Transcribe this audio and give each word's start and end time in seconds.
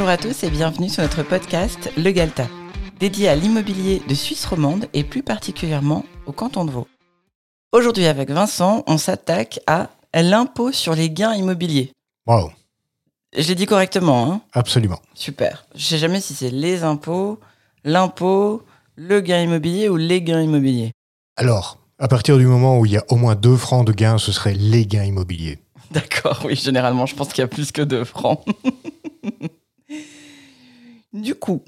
Bonjour 0.00 0.12
à 0.12 0.16
tous 0.16 0.44
et 0.44 0.50
bienvenue 0.50 0.88
sur 0.88 1.02
notre 1.02 1.22
podcast 1.22 1.92
Le 1.98 2.10
Galta, 2.10 2.46
dédié 2.98 3.28
à 3.28 3.36
l'immobilier 3.36 4.00
de 4.08 4.14
Suisse 4.14 4.46
romande 4.46 4.86
et 4.94 5.04
plus 5.04 5.22
particulièrement 5.22 6.06
au 6.24 6.32
canton 6.32 6.64
de 6.64 6.70
Vaud. 6.70 6.88
Aujourd'hui 7.72 8.06
avec 8.06 8.30
Vincent, 8.30 8.82
on 8.86 8.96
s'attaque 8.96 9.60
à 9.66 9.90
l'impôt 10.14 10.72
sur 10.72 10.94
les 10.94 11.10
gains 11.10 11.34
immobiliers. 11.34 11.92
Wow, 12.26 12.50
Je 13.36 13.46
l'ai 13.46 13.54
dit 13.54 13.66
correctement, 13.66 14.32
hein? 14.32 14.40
Absolument. 14.54 15.02
Super. 15.12 15.66
Je 15.74 15.84
sais 15.84 15.98
jamais 15.98 16.22
si 16.22 16.32
c'est 16.32 16.48
les 16.48 16.82
impôts, 16.82 17.38
l'impôt, 17.84 18.62
le 18.96 19.20
gain 19.20 19.42
immobilier 19.42 19.90
ou 19.90 19.98
les 19.98 20.22
gains 20.22 20.40
immobiliers. 20.40 20.92
Alors, 21.36 21.76
à 21.98 22.08
partir 22.08 22.38
du 22.38 22.46
moment 22.46 22.78
où 22.78 22.86
il 22.86 22.92
y 22.92 22.96
a 22.96 23.04
au 23.10 23.16
moins 23.16 23.34
2 23.34 23.54
francs 23.54 23.86
de 23.86 23.92
gains, 23.92 24.16
ce 24.16 24.32
serait 24.32 24.54
les 24.54 24.86
gains 24.86 25.04
immobiliers. 25.04 25.58
D'accord, 25.90 26.40
oui, 26.46 26.56
généralement, 26.56 27.04
je 27.04 27.14
pense 27.14 27.28
qu'il 27.28 27.42
y 27.42 27.44
a 27.44 27.48
plus 27.48 27.70
que 27.70 27.82
2 27.82 28.04
francs. 28.04 28.42
du 31.12 31.34
coup, 31.34 31.62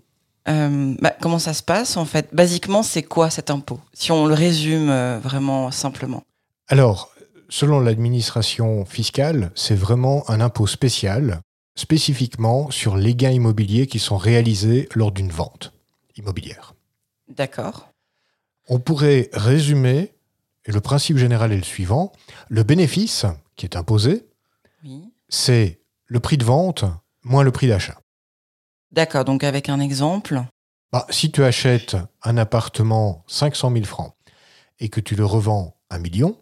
euh, 0.48 0.94
bah, 1.00 1.14
comment 1.20 1.38
ça 1.38 1.54
se 1.54 1.62
passe 1.62 1.96
en 1.96 2.04
fait? 2.04 2.28
Basiquement, 2.32 2.82
c'est 2.82 3.02
quoi 3.02 3.30
cet 3.30 3.50
impôt? 3.50 3.80
Si 3.92 4.10
on 4.12 4.26
le 4.26 4.34
résume 4.34 4.90
euh, 4.90 5.18
vraiment 5.18 5.70
simplement. 5.70 6.22
Alors, 6.68 7.12
selon 7.48 7.80
l'administration 7.80 8.84
fiscale, 8.84 9.50
c'est 9.54 9.74
vraiment 9.74 10.28
un 10.30 10.40
impôt 10.40 10.66
spécial, 10.66 11.40
spécifiquement 11.74 12.70
sur 12.70 12.96
les 12.96 13.14
gains 13.14 13.30
immobiliers 13.30 13.86
qui 13.86 13.98
sont 13.98 14.16
réalisés 14.16 14.88
lors 14.94 15.12
d'une 15.12 15.30
vente 15.30 15.72
immobilière. 16.16 16.74
D'accord. 17.28 17.88
On 18.68 18.78
pourrait 18.78 19.30
résumer, 19.32 20.12
et 20.66 20.72
le 20.72 20.80
principe 20.80 21.16
général 21.16 21.52
est 21.52 21.56
le 21.56 21.62
suivant, 21.62 22.12
le 22.48 22.62
bénéfice 22.62 23.26
qui 23.56 23.66
est 23.66 23.76
imposé, 23.76 24.26
Oui. 24.84 25.04
c'est 25.28 25.80
le 26.06 26.20
prix 26.20 26.36
de 26.36 26.44
vente 26.44 26.84
moins 27.24 27.42
le 27.42 27.50
prix 27.52 27.68
d'achat. 27.68 27.98
D'accord, 28.92 29.24
donc 29.24 29.44
avec 29.44 29.68
un 29.68 29.80
exemple. 29.80 30.42
Bah, 30.92 31.06
si 31.10 31.30
tu 31.30 31.42
achètes 31.42 31.96
un 32.22 32.36
appartement 32.36 33.24
500 33.26 33.72
000 33.72 33.84
francs 33.84 34.12
et 34.78 34.88
que 34.88 35.00
tu 35.00 35.14
le 35.16 35.24
revends 35.24 35.76
1 35.90 35.98
million, 35.98 36.36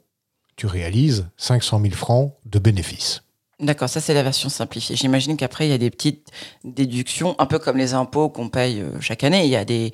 tu 0.57 0.67
réalises 0.67 1.29
500 1.37 1.81
000 1.83 1.95
francs 1.95 2.33
de 2.47 2.59
bénéfice. 2.59 3.23
D'accord, 3.61 3.89
ça 3.89 4.01
c'est 4.01 4.15
la 4.15 4.23
version 4.23 4.49
simplifiée. 4.49 4.97
J'imagine 4.97 5.37
qu'après, 5.37 5.67
il 5.67 5.71
y 5.71 5.75
a 5.75 5.79
des 5.79 5.91
petites 5.91 6.31
déductions, 6.65 7.37
un 7.39 7.47
peu 7.47 7.59
comme 7.59 7.77
les 7.77 7.95
impôts 7.95 8.29
qu'on 8.31 8.49
paye 8.49 8.81
euh, 8.81 9.01
chaque 9.01 9.23
année. 9.23 9.45
Il 9.45 9.51
y 9.51 9.57
a 9.57 9.65
des, 9.65 9.93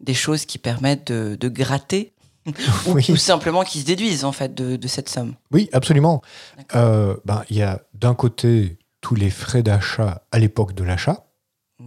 des 0.00 0.14
choses 0.14 0.44
qui 0.44 0.58
permettent 0.58 1.10
de, 1.10 1.36
de 1.40 1.48
gratter 1.48 2.12
ou, 2.46 2.52
Oui. 2.92 3.18
simplement 3.18 3.64
qui 3.64 3.80
se 3.80 3.86
déduisent 3.86 4.24
en 4.24 4.32
fait 4.32 4.54
de, 4.54 4.76
de 4.76 4.88
cette 4.88 5.08
somme. 5.08 5.34
Oui, 5.50 5.68
absolument. 5.72 6.22
Euh, 6.74 7.16
ben, 7.24 7.42
Il 7.50 7.56
y 7.56 7.62
a 7.62 7.80
d'un 7.94 8.14
côté 8.14 8.78
tous 9.00 9.14
les 9.14 9.30
frais 9.30 9.62
d'achat 9.62 10.22
à 10.30 10.38
l'époque 10.38 10.74
de 10.74 10.84
l'achat. 10.84 11.25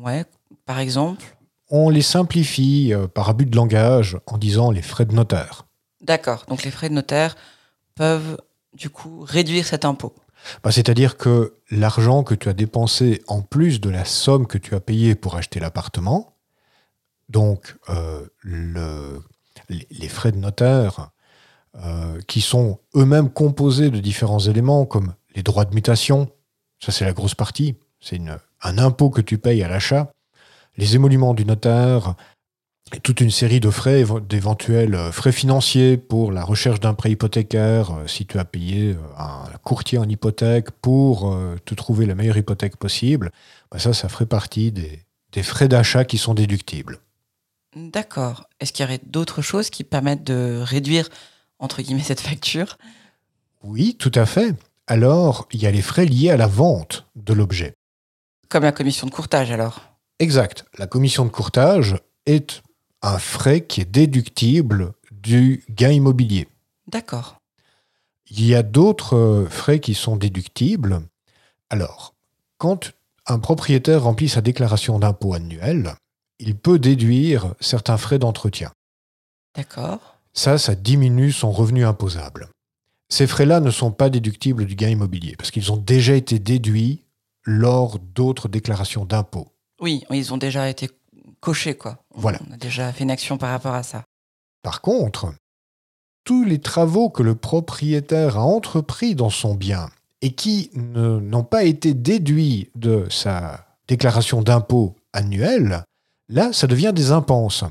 Ouais, 0.02 0.26
par 0.66 0.80
exemple. 0.80 1.24
On 1.70 1.90
les 1.90 2.02
simplifie 2.02 2.94
euh, 2.94 3.08
par 3.08 3.30
abus 3.30 3.46
de 3.46 3.56
langage 3.56 4.18
en 4.26 4.38
disant 4.38 4.72
les 4.72 4.82
frais 4.82 5.06
de 5.06 5.14
notaire. 5.14 5.66
D'accord, 6.02 6.46
donc 6.48 6.64
les 6.64 6.72
frais 6.72 6.90
de 6.90 6.94
notaire 6.96 7.36
peuvent 7.96 8.38
du 8.74 8.90
coup 8.90 9.22
réduire 9.28 9.66
cet 9.66 9.86
impôt. 9.86 10.14
Ben, 10.64 10.72
C'est-à-dire 10.72 11.18
que 11.18 11.58
l'argent 11.70 12.24
que 12.24 12.34
tu 12.34 12.48
as 12.50 12.54
dépensé 12.54 13.22
en 13.28 13.42
plus 13.42 13.82
de 13.82 13.90
la 13.90 14.06
somme 14.06 14.48
que 14.48 14.58
tu 14.58 14.74
as 14.74 14.80
payée 14.80 15.16
pour 15.16 15.36
acheter 15.36 15.60
l'appartement, 15.60 16.38
donc 17.28 17.76
euh, 17.90 18.26
le- 18.40 19.22
les, 19.68 19.86
les 19.92 20.08
frais 20.08 20.32
de 20.32 20.38
notaire, 20.38 21.10
euh, 21.76 22.20
qui 22.28 22.42
sont 22.42 22.80
eux-mêmes 22.96 23.30
composés 23.30 23.92
de 23.92 24.00
différents 24.00 24.40
éléments 24.40 24.86
comme 24.86 25.14
les 25.36 25.44
droits 25.44 25.66
de 25.66 25.76
mutation, 25.76 26.32
ça 26.80 26.92
c'est 26.92 27.06
la 27.06 27.14
grosse 27.14 27.36
partie, 27.36 27.76
c'est 28.00 28.16
une- 28.16 28.40
un 28.62 28.78
impôt 28.78 29.10
que 29.10 29.22
tu 29.22 29.38
payes 29.38 29.64
à 29.64 29.68
l'achat, 29.68 30.12
les 30.78 30.96
émoluments 30.96 31.34
du 31.34 31.46
notaire, 31.46 32.16
et 32.94 33.00
toute 33.00 33.22
une 33.22 33.30
série 33.30 33.60
de 33.60 33.70
frais, 33.70 34.04
d'éventuels 34.28 34.96
euh, 34.96 35.12
frais 35.12 35.32
financiers 35.32 35.98
pour 35.98 36.32
la 36.32 36.44
recherche 36.44 36.80
d'un 36.80 36.96
prêt 36.96 37.12
hypothécaire, 37.12 37.92
euh, 37.92 38.08
si 38.08 38.26
tu 38.26 38.40
as 38.40 38.46
payé 38.46 38.94
euh, 38.94 38.98
un 39.18 39.46
courtier 39.64 40.00
en 40.00 40.10
hypothèque 40.10 40.72
pour 40.72 41.38
te 41.66 41.76
trouver 41.76 42.06
la 42.06 42.16
meilleure 42.16 42.38
hypothèque 42.38 42.78
possible, 42.78 43.32
bah 43.72 43.78
ça, 43.78 43.94
ça 43.94 44.10
ferait 44.10 44.26
partie 44.26 44.72
des, 44.72 45.04
des 45.34 45.44
frais 45.44 45.68
d'achat 45.68 46.06
qui 46.06 46.18
sont 46.18 46.34
déductibles. 46.34 47.00
D'accord. 47.76 48.50
Est-ce 48.60 48.74
qu'il 48.74 48.84
y 48.84 48.88
aurait 48.88 49.02
d'autres 49.06 49.44
choses 49.44 49.70
qui 49.70 49.84
permettent 49.84 50.24
de 50.24 50.60
réduire 50.64 51.10
entre 51.60 51.82
guillemets 51.82 52.02
cette 52.02 52.22
facture? 52.22 52.78
Oui, 53.64 53.96
tout 54.00 54.12
à 54.16 54.26
fait. 54.26 54.56
Alors, 54.88 55.48
il 55.52 55.62
y 55.62 55.68
a 55.68 55.72
les 55.72 55.84
frais 55.84 56.06
liés 56.06 56.32
à 56.32 56.38
la 56.38 56.48
vente 56.48 57.06
de 57.16 57.34
l'objet. 57.34 57.74
Comme 58.50 58.64
la 58.64 58.72
commission 58.72 59.06
de 59.06 59.12
courtage 59.12 59.52
alors 59.52 59.82
Exact. 60.20 60.66
La 60.78 60.88
commission 60.88 61.24
de 61.24 61.30
courtage 61.30 61.96
est 62.26 62.62
un 63.02 63.20
frais 63.20 63.62
qui 63.62 63.82
est 63.82 63.86
déductible 63.90 64.94
du 65.12 65.64
gain 65.70 65.92
immobilier. 65.92 66.48
D'accord. 66.88 67.38
Il 68.30 68.46
y 68.46 68.56
a 68.56 68.64
d'autres 68.64 69.16
euh, 69.16 69.46
frais 69.48 69.80
qui 69.80 69.94
sont 69.94 70.16
déductibles. 70.16 71.02
Alors, 71.70 72.16
quand 72.58 72.92
un 73.28 73.40
propriétaire 73.40 74.04
remplit 74.04 74.30
sa 74.30 74.42
déclaration 74.42 75.00
d'impôt 75.00 75.34
annuel, 75.34 75.96
il 76.40 76.56
peut 76.56 76.80
déduire 76.80 77.54
certains 77.60 77.98
frais 77.98 78.20
d'entretien. 78.20 78.72
D'accord. 79.56 80.18
Ça, 80.34 80.58
ça 80.58 80.76
diminue 80.76 81.32
son 81.32 81.52
revenu 81.52 81.86
imposable. 81.86 82.50
Ces 83.10 83.28
frais-là 83.28 83.60
ne 83.60 83.72
sont 83.72 83.92
pas 83.92 84.10
déductibles 84.10 84.66
du 84.66 84.76
gain 84.76 84.90
immobilier 84.90 85.36
parce 85.38 85.52
qu'ils 85.52 85.72
ont 85.72 85.78
déjà 85.78 86.16
été 86.16 86.40
déduits 86.40 87.04
lors 87.46 88.00
d'autres 88.00 88.48
déclarations 88.48 89.06
d'impôt. 89.06 89.48
Oui, 89.82 90.04
ils 90.12 90.34
ont 90.34 90.38
déjà 90.38 90.70
été 90.70 90.90
cochés 91.40 91.76
quoi. 91.76 92.04
On- 92.14 92.20
Voilà. 92.22 92.40
On 92.50 92.54
a 92.54 92.58
déjà 92.58 92.92
fait 92.92 93.04
une 93.04 93.12
action 93.12 93.38
par 93.38 93.50
rapport 93.52 93.74
à 93.74 93.84
ça. 93.84 94.04
Par 94.62 94.82
contre, 94.82 95.34
tous 96.26 96.44
les 96.44 96.60
travaux 96.60 97.10
que 97.10 97.24
le 97.24 97.36
propriétaire 97.36 98.38
a 98.38 98.42
entrepris 98.44 99.16
dans 99.16 99.30
son 99.30 99.56
bien 99.56 99.90
et 100.22 100.32
qui 100.36 100.70
n'ont 100.76 101.44
pas 101.46 101.64
été 101.64 101.94
déduits 101.94 102.70
de 102.76 103.08
sa 103.10 103.66
déclaration 103.88 104.42
d'impôt 104.42 104.96
annuelle, 105.14 105.84
là, 106.28 106.52
ça 106.54 106.68
devient 106.68 106.92
des 106.94 107.12
impenses. 107.12 107.64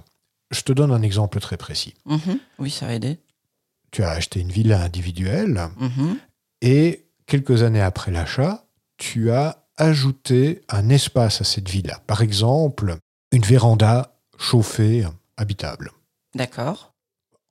Je 0.51 0.63
te 0.63 0.73
donne 0.73 0.93
un 0.93 1.03
exemple 1.03 1.41
très 1.41 1.59
précis. 1.59 1.93
Mhm. 2.07 2.41
Oui, 2.59 2.71
ça 2.71 2.87
va 2.87 2.95
aider. 2.95 3.19
Tu 3.91 4.03
as 4.03 4.11
acheté 4.11 4.41
une 4.41 4.51
villa 4.51 4.81
individuelle 4.83 5.69
Mhm. 5.79 6.17
et 6.63 7.07
quelques 7.27 7.63
années 7.63 7.83
après 7.83 8.11
l'achat, 8.11 8.65
tu 8.99 9.31
as 9.31 9.65
ajouté 9.77 10.61
un 10.69 10.91
espace 10.91 11.41
à 11.41 11.45
cette 11.45 11.69
villa. 11.69 12.01
Par 12.07 12.21
exemple, 12.21 12.97
une 13.33 13.43
véranda 13.43 14.15
chauffée, 14.37 15.07
habitable. 15.37 15.93
D'accord. 16.35 16.93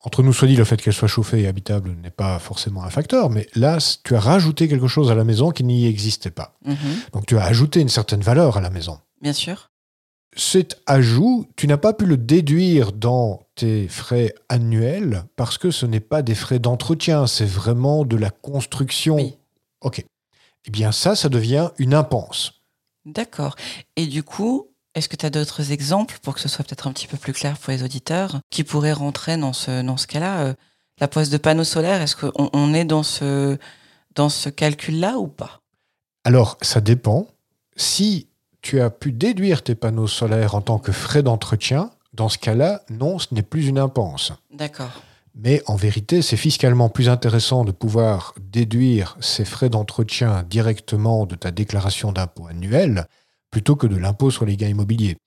Entre 0.01 0.21
nous 0.21 0.31
soit 0.31 0.47
dit, 0.47 0.55
le 0.55 0.63
fait 0.63 0.81
qu'elle 0.81 0.93
soit 0.93 1.07
chauffée 1.07 1.41
et 1.41 1.47
habitable 1.47 1.95
n'est 2.01 2.11
pas 2.11 2.37
forcément 2.39 2.83
un 2.83 2.89
facteur, 2.89 3.29
mais 3.29 3.47
là, 3.55 3.77
tu 4.03 4.15
as 4.15 4.19
rajouté 4.19 4.67
quelque 4.67 4.87
chose 4.87 5.09
à 5.09 5.15
la 5.15 5.23
maison 5.23 5.51
qui 5.51 5.63
n'y 5.63 5.87
existait 5.87 6.31
pas. 6.31 6.53
Mhm. 6.65 6.75
Donc 7.13 7.25
tu 7.25 7.37
as 7.37 7.43
ajouté 7.43 7.81
une 7.81 7.89
certaine 7.89 8.21
valeur 8.21 8.57
à 8.57 8.61
la 8.61 8.69
maison. 8.69 8.99
Bien 9.21 9.33
sûr. 9.33 9.69
Cet 10.35 10.81
ajout, 10.85 11.47
tu 11.55 11.67
n'as 11.67 11.77
pas 11.77 11.93
pu 11.93 12.05
le 12.05 12.15
déduire 12.15 12.91
dans 12.91 13.41
tes 13.55 13.87
frais 13.87 14.35
annuels 14.49 15.23
parce 15.35 15.57
que 15.57 15.71
ce 15.71 15.85
n'est 15.85 15.99
pas 15.99 16.21
des 16.21 16.35
frais 16.35 16.59
d'entretien, 16.59 17.25
c'est 17.25 17.45
vraiment 17.45 18.05
de 18.05 18.17
la 18.17 18.29
construction. 18.29 19.15
Oui. 19.15 19.35
Ok. 19.81 20.05
Eh 20.65 20.71
bien 20.71 20.91
ça, 20.91 21.15
ça 21.15 21.29
devient 21.29 21.69
une 21.77 21.93
impense. 21.93 22.61
D'accord. 23.05 23.55
Et 23.95 24.05
du 24.05 24.23
coup, 24.23 24.67
est-ce 24.95 25.07
que 25.07 25.15
tu 25.15 25.25
as 25.25 25.29
d'autres 25.29 25.71
exemples 25.71 26.17
pour 26.21 26.33
que 26.33 26.41
ce 26.41 26.49
soit 26.49 26.65
peut-être 26.65 26.87
un 26.87 26.91
petit 26.91 27.07
peu 27.07 27.17
plus 27.17 27.33
clair 27.33 27.57
pour 27.57 27.71
les 27.71 27.83
auditeurs 27.83 28.41
qui 28.49 28.63
pourraient 28.63 28.93
rentrer 28.93 29.37
dans 29.37 29.53
ce, 29.53 29.81
dans 29.81 29.97
ce 29.97 30.07
cas-là 30.07 30.39
euh, 30.39 30.53
La 30.99 31.07
pose 31.07 31.29
de 31.29 31.37
panneaux 31.37 31.63
solaires, 31.63 32.01
est-ce 32.01 32.15
qu'on 32.15 32.49
on 32.51 32.73
est 32.73 32.85
dans 32.85 33.03
ce, 33.03 33.57
dans 34.15 34.29
ce 34.29 34.49
calcul-là 34.49 35.17
ou 35.17 35.27
pas? 35.27 35.61
Alors, 36.23 36.57
ça 36.61 36.81
dépend. 36.81 37.27
Si 37.75 38.27
tu 38.61 38.81
as 38.81 38.89
pu 38.89 39.11
déduire 39.11 39.63
tes 39.63 39.75
panneaux 39.75 40.07
solaires 40.07 40.55
en 40.55 40.61
tant 40.61 40.79
que 40.79 40.91
frais 40.91 41.23
d'entretien, 41.23 41.91
dans 42.13 42.27
ce 42.27 42.37
cas-là, 42.37 42.81
non, 42.89 43.19
ce 43.19 43.27
n'est 43.31 43.43
plus 43.43 43.67
une 43.67 43.79
impense. 43.79 44.33
D'accord. 44.51 45.01
Mais 45.39 45.61
en 45.67 45.75
vérité, 45.75 46.21
c'est 46.23 46.37
fiscalement 46.37 46.89
plus 46.89 47.09
intéressant 47.09 47.63
de 47.63 47.71
pouvoir 47.71 48.33
déduire 48.41 49.17
ces 49.19 49.45
frais 49.45 49.69
d'entretien 49.69 50.43
directement 50.43 51.25
de 51.25 51.35
ta 51.35 51.51
déclaration 51.51 52.11
d'impôt 52.11 52.47
annuel 52.47 53.05
plutôt 53.51 53.75
que 53.75 53.85
de 53.87 53.95
l'impôt 53.97 54.31
sur 54.31 54.45
les 54.45 54.57
gains 54.57 54.69
immobiliers. 54.69 55.17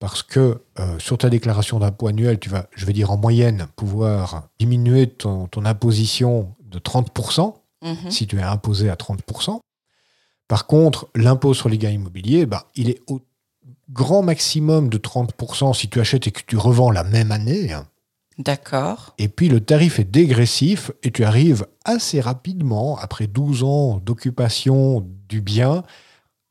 Parce 0.00 0.22
que 0.22 0.60
euh, 0.78 0.98
sur 0.98 1.16
ta 1.16 1.30
déclaration 1.30 1.78
d'impôt 1.78 2.08
annuel, 2.08 2.38
tu 2.38 2.50
vas, 2.50 2.66
je 2.74 2.84
vais 2.84 2.92
dire 2.92 3.10
en 3.10 3.16
moyenne, 3.16 3.66
pouvoir 3.74 4.48
diminuer 4.60 5.08
ton, 5.08 5.46
ton 5.46 5.64
imposition 5.64 6.54
de 6.64 6.78
30% 6.78 7.54
Mhm. 7.82 8.10
si 8.10 8.26
tu 8.26 8.38
es 8.38 8.42
imposé 8.42 8.88
à 8.88 8.96
30%. 8.96 9.60
Par 10.48 10.66
contre, 10.66 11.08
l'impôt 11.14 11.52
sur 11.52 11.68
les 11.68 11.76
gains 11.76 11.90
immobiliers, 11.90 12.46
bah, 12.46 12.66
il 12.74 12.88
est 12.88 13.00
au 13.08 13.20
grand 13.90 14.22
maximum 14.22 14.88
de 14.88 14.96
30% 14.98 15.74
si 15.74 15.88
tu 15.90 16.00
achètes 16.00 16.26
et 16.26 16.30
que 16.32 16.40
tu 16.46 16.56
revends 16.56 16.90
la 16.90 17.04
même 17.04 17.30
année. 17.30 17.72
hein. 17.74 17.86
D'accord. 18.38 19.14
Et 19.18 19.28
puis 19.28 19.48
le 19.48 19.60
tarif 19.60 19.98
est 19.98 20.10
dégressif 20.10 20.90
et 21.02 21.10
tu 21.10 21.24
arrives 21.24 21.66
assez 21.84 22.20
rapidement, 22.20 22.98
après 22.98 23.26
12 23.26 23.62
ans 23.62 23.98
d'occupation 23.98 25.06
du 25.28 25.40
bien, 25.40 25.84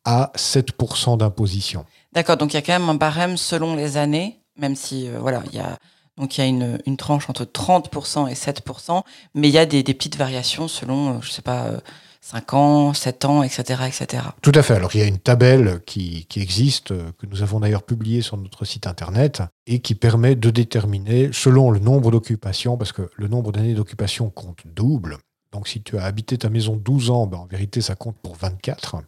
à 0.06 0.32
7% 0.36 1.18
d'imposition. 1.18 1.86
D'accord, 2.14 2.38
donc 2.38 2.54
il 2.54 2.56
y 2.56 2.60
a 2.60 2.62
quand 2.62 2.78
même 2.78 2.90
un 2.90 2.96
barème 2.96 3.38
selon 3.38 3.76
les 3.76 3.98
années, 3.98 4.40
même 4.58 4.76
si, 4.76 5.08
euh, 5.08 5.18
voilà, 5.20 5.44
il 5.52 5.56
y 5.56 5.60
a, 5.60 5.78
donc 6.18 6.38
il 6.38 6.42
y 6.42 6.44
a 6.44 6.48
une, 6.48 6.80
une 6.86 6.98
tranche 6.98 7.30
entre 7.30 7.46
30% 7.46 8.30
et 8.30 8.34
7%, 8.34 9.04
mais 9.34 9.50
il 9.50 9.54
y 9.54 9.58
a 9.58 9.66
des, 9.66 9.84
des 9.84 9.94
petites 9.94 10.18
variations 10.18 10.68
selon, 10.68 11.16
euh, 11.16 11.22
je 11.22 11.32
sais 11.32 11.42
pas, 11.42 11.66
euh, 11.66 11.80
5 12.24 12.54
ans, 12.54 12.94
7 12.94 13.26
ans, 13.26 13.44
etc., 13.44 13.84
etc. 13.86 14.24
Tout 14.42 14.54
à 14.56 14.64
fait. 14.64 14.76
Alors 14.76 14.96
il 14.96 15.00
y 15.00 15.04
a 15.04 15.08
une 15.08 15.20
tabelle 15.20 15.82
qui, 15.86 16.26
qui 16.28 16.40
existe, 16.40 16.92
euh, 16.92 17.12
que 17.18 17.26
nous 17.26 17.44
avons 17.44 17.60
d'ailleurs 17.60 17.84
publiée 17.84 18.22
sur 18.22 18.38
notre 18.38 18.64
site 18.64 18.88
internet, 18.88 19.44
et 19.68 19.80
qui 19.80 19.94
permet 19.94 20.36
de 20.36 20.50
déterminer, 20.50 21.32
selon 21.34 21.70
le 21.70 21.80
nombre 21.80 22.12
d'occupations, 22.12 22.78
parce 22.78 22.94
que 22.94 23.10
le 23.18 23.28
nombre 23.28 23.52
d'années 23.52 23.74
d'occupation 23.74 24.30
compte 24.30 24.62
double. 24.66 25.18
Donc 25.52 25.68
si 25.68 25.84
tu 25.84 25.98
as 25.98 26.06
habité 26.06 26.38
ta 26.38 26.50
maison 26.50 26.78
12 26.78 27.10
ans, 27.10 27.28
ben, 27.28 27.40
en 27.40 27.46
vérité 27.46 27.82
ça 27.82 27.96
compte 27.96 28.16
pour 28.24 28.38
24. 28.38 29.04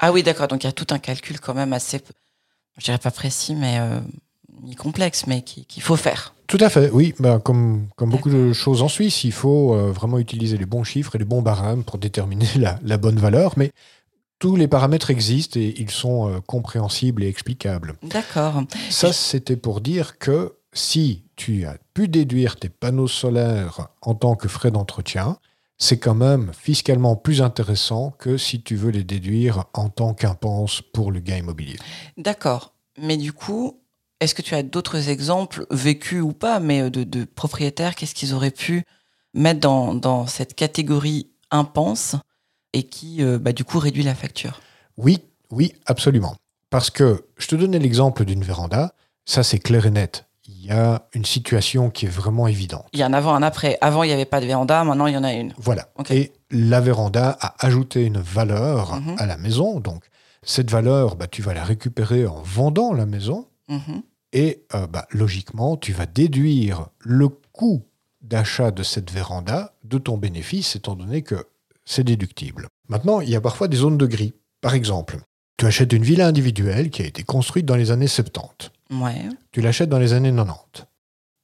Ah 0.00 0.12
oui, 0.12 0.22
d'accord, 0.22 0.48
donc 0.48 0.62
il 0.62 0.66
y 0.66 0.70
a 0.70 0.72
tout 0.72 0.86
un 0.90 0.98
calcul 0.98 1.40
quand 1.40 1.54
même 1.54 1.72
assez, 1.72 2.02
je 2.76 2.84
dirais 2.84 2.98
pas 2.98 3.10
précis, 3.10 3.54
mais 3.54 3.78
euh, 3.80 3.98
ni 4.62 4.74
complexe, 4.74 5.26
mais 5.26 5.42
qui- 5.42 5.64
qu'il 5.66 5.82
faut 5.82 5.96
faire. 5.96 6.34
Tout 6.46 6.58
à 6.60 6.68
fait, 6.70 6.90
oui. 6.90 7.14
Ben, 7.18 7.40
comme, 7.40 7.88
comme 7.96 8.10
beaucoup 8.10 8.30
de 8.30 8.52
choses 8.52 8.82
en 8.82 8.88
Suisse, 8.88 9.24
il 9.24 9.32
faut 9.32 9.74
euh, 9.74 9.92
vraiment 9.92 10.18
utiliser 10.18 10.56
les 10.56 10.64
bons 10.66 10.84
chiffres 10.84 11.14
et 11.16 11.18
les 11.18 11.24
bons 11.26 11.42
barèmes 11.42 11.84
pour 11.84 11.98
déterminer 11.98 12.46
la, 12.56 12.78
la 12.82 12.96
bonne 12.96 13.18
valeur. 13.18 13.54
Mais 13.56 13.70
tous 14.38 14.56
les 14.56 14.68
paramètres 14.68 15.10
existent 15.10 15.58
et 15.60 15.74
ils 15.78 15.90
sont 15.90 16.28
euh, 16.30 16.40
compréhensibles 16.46 17.22
et 17.24 17.28
explicables. 17.28 17.94
D'accord. 18.02 18.62
Ça, 18.88 19.12
c'était 19.12 19.56
pour 19.56 19.80
dire 19.80 20.18
que 20.18 20.54
si 20.72 21.24
tu 21.36 21.64
as 21.66 21.76
pu 21.94 22.08
déduire 22.08 22.56
tes 22.56 22.68
panneaux 22.68 23.08
solaires 23.08 23.88
en 24.02 24.14
tant 24.14 24.34
que 24.36 24.48
frais 24.48 24.70
d'entretien, 24.70 25.38
c'est 25.76 25.98
quand 25.98 26.14
même 26.14 26.50
fiscalement 26.58 27.14
plus 27.14 27.40
intéressant 27.42 28.10
que 28.18 28.36
si 28.36 28.62
tu 28.62 28.74
veux 28.74 28.90
les 28.90 29.04
déduire 29.04 29.64
en 29.74 29.88
tant 29.90 30.12
qu'impense 30.14 30.82
pour 30.92 31.12
le 31.12 31.20
gain 31.20 31.36
immobilier. 31.36 31.76
D'accord. 32.16 32.72
Mais 33.00 33.16
du 33.16 33.32
coup, 33.32 33.78
est-ce 34.20 34.34
que 34.34 34.42
tu 34.42 34.54
as 34.54 34.62
d'autres 34.62 35.08
exemples, 35.08 35.66
vécus 35.70 36.22
ou 36.22 36.32
pas, 36.32 36.60
mais 36.60 36.82
euh, 36.82 36.90
de, 36.90 37.04
de 37.04 37.24
propriétaires, 37.24 37.94
qu'est-ce 37.94 38.14
qu'ils 38.14 38.34
auraient 38.34 38.50
pu 38.50 38.84
mettre 39.34 39.60
dans, 39.60 39.94
dans 39.94 40.26
cette 40.26 40.54
catégorie 40.54 41.30
impense 41.50 42.16
et 42.72 42.82
qui, 42.84 43.22
euh, 43.22 43.38
bah, 43.38 43.52
du 43.52 43.64
coup, 43.64 43.78
réduit 43.78 44.02
la 44.02 44.14
facture? 44.14 44.60
Oui, 44.96 45.20
oui, 45.50 45.72
absolument. 45.86 46.36
Parce 46.70 46.90
que 46.90 47.24
je 47.38 47.46
te 47.46 47.56
donnais 47.56 47.78
l'exemple 47.78 48.24
d'une 48.24 48.42
véranda, 48.42 48.92
ça 49.24 49.42
c'est 49.42 49.58
clair 49.58 49.86
et 49.86 49.90
net. 49.90 50.26
Il 50.50 50.64
y 50.64 50.70
a 50.70 51.06
une 51.12 51.24
situation 51.26 51.90
qui 51.90 52.06
est 52.06 52.10
vraiment 52.10 52.46
évidente. 52.48 52.86
Il 52.94 52.98
y 52.98 53.02
a 53.02 53.06
un 53.06 53.12
avant, 53.12 53.34
un 53.34 53.42
après. 53.42 53.76
Avant, 53.82 54.02
il 54.02 54.06
n'y 54.08 54.12
avait 54.14 54.24
pas 54.24 54.40
de 54.40 54.46
véranda, 54.46 54.82
maintenant, 54.82 55.06
il 55.06 55.12
y 55.14 55.16
en 55.16 55.24
a 55.24 55.32
une. 55.34 55.52
Voilà. 55.58 55.88
Et 56.10 56.32
la 56.50 56.80
véranda 56.80 57.36
a 57.40 57.54
ajouté 57.66 58.04
une 58.04 58.18
valeur 58.18 58.96
Mhm. 58.96 59.16
à 59.18 59.26
la 59.26 59.36
maison. 59.36 59.78
Donc, 59.80 60.04
cette 60.42 60.70
valeur, 60.70 61.16
bah, 61.16 61.26
tu 61.26 61.42
vas 61.42 61.52
la 61.52 61.64
récupérer 61.64 62.26
en 62.26 62.40
vendant 62.42 62.92
la 62.94 63.04
maison. 63.06 63.46
Mhm. 63.68 64.02
Et 64.32 64.64
euh, 64.74 64.86
bah, 64.86 65.06
logiquement, 65.10 65.76
tu 65.76 65.92
vas 65.92 66.06
déduire 66.06 66.88
le 67.00 67.28
coût 67.28 67.84
d'achat 68.20 68.70
de 68.70 68.82
cette 68.82 69.10
véranda 69.10 69.74
de 69.84 69.98
ton 69.98 70.18
bénéfice, 70.18 70.76
étant 70.76 70.94
donné 70.94 71.22
que 71.22 71.46
c'est 71.84 72.04
déductible. 72.04 72.68
Maintenant, 72.88 73.20
il 73.20 73.30
y 73.30 73.36
a 73.36 73.40
parfois 73.40 73.68
des 73.68 73.78
zones 73.78 73.96
de 73.96 74.06
gris. 74.06 74.34
Par 74.60 74.74
exemple, 74.74 75.18
tu 75.56 75.66
achètes 75.66 75.92
une 75.92 76.02
villa 76.02 76.26
individuelle 76.26 76.90
qui 76.90 77.02
a 77.02 77.06
été 77.06 77.22
construite 77.22 77.66
dans 77.66 77.76
les 77.76 77.90
années 77.90 78.06
70. 78.06 78.70
Ouais. 78.90 79.28
Tu 79.52 79.60
l'achètes 79.60 79.88
dans 79.88 79.98
les 79.98 80.12
années 80.12 80.32
90. 80.34 80.84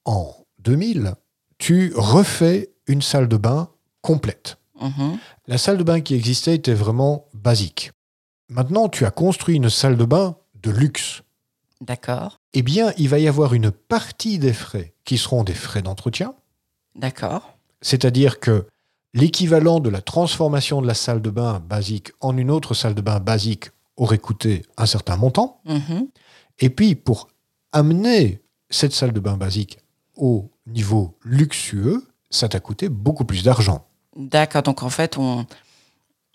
En 0.04 0.34
2000, 0.58 1.14
tu 1.58 1.92
refais 1.96 2.70
une 2.86 3.02
salle 3.02 3.28
de 3.28 3.36
bain 3.36 3.70
complète. 4.02 4.58
Mhm. 4.80 5.18
La 5.46 5.58
salle 5.58 5.78
de 5.78 5.82
bain 5.82 6.00
qui 6.00 6.14
existait 6.14 6.54
était 6.54 6.74
vraiment 6.74 7.26
basique. 7.32 7.92
Maintenant, 8.48 8.88
tu 8.88 9.04
as 9.06 9.10
construit 9.10 9.56
une 9.56 9.70
salle 9.70 9.96
de 9.96 10.04
bain 10.04 10.36
de 10.62 10.70
luxe. 10.70 11.22
D'accord. 11.84 12.40
Eh 12.54 12.62
bien, 12.62 12.92
il 12.96 13.08
va 13.10 13.18
y 13.18 13.28
avoir 13.28 13.52
une 13.52 13.70
partie 13.70 14.38
des 14.38 14.54
frais 14.54 14.94
qui 15.04 15.18
seront 15.18 15.44
des 15.44 15.52
frais 15.54 15.82
d'entretien, 15.82 16.34
D'accord. 16.96 17.56
c'est-à-dire 17.82 18.40
que 18.40 18.66
l'équivalent 19.12 19.80
de 19.80 19.90
la 19.90 20.00
transformation 20.00 20.80
de 20.80 20.86
la 20.86 20.94
salle 20.94 21.20
de 21.20 21.28
bain 21.28 21.60
basique 21.60 22.12
en 22.20 22.36
une 22.38 22.50
autre 22.50 22.72
salle 22.72 22.94
de 22.94 23.02
bain 23.02 23.20
basique 23.20 23.70
aurait 23.96 24.18
coûté 24.18 24.64
un 24.78 24.86
certain 24.86 25.16
montant. 25.16 25.60
Mhm. 25.66 26.08
Et 26.60 26.70
puis, 26.70 26.94
pour 26.94 27.28
amener 27.72 28.40
cette 28.70 28.92
salle 28.92 29.12
de 29.12 29.20
bain 29.20 29.36
basique 29.36 29.78
au 30.16 30.50
niveau 30.66 31.18
luxueux, 31.22 32.06
ça 32.30 32.48
t'a 32.48 32.60
coûté 32.60 32.88
beaucoup 32.88 33.24
plus 33.24 33.42
d'argent. 33.42 33.86
D'accord. 34.16 34.62
Donc, 34.62 34.82
en 34.82 34.90
fait, 34.90 35.18
on, 35.18 35.46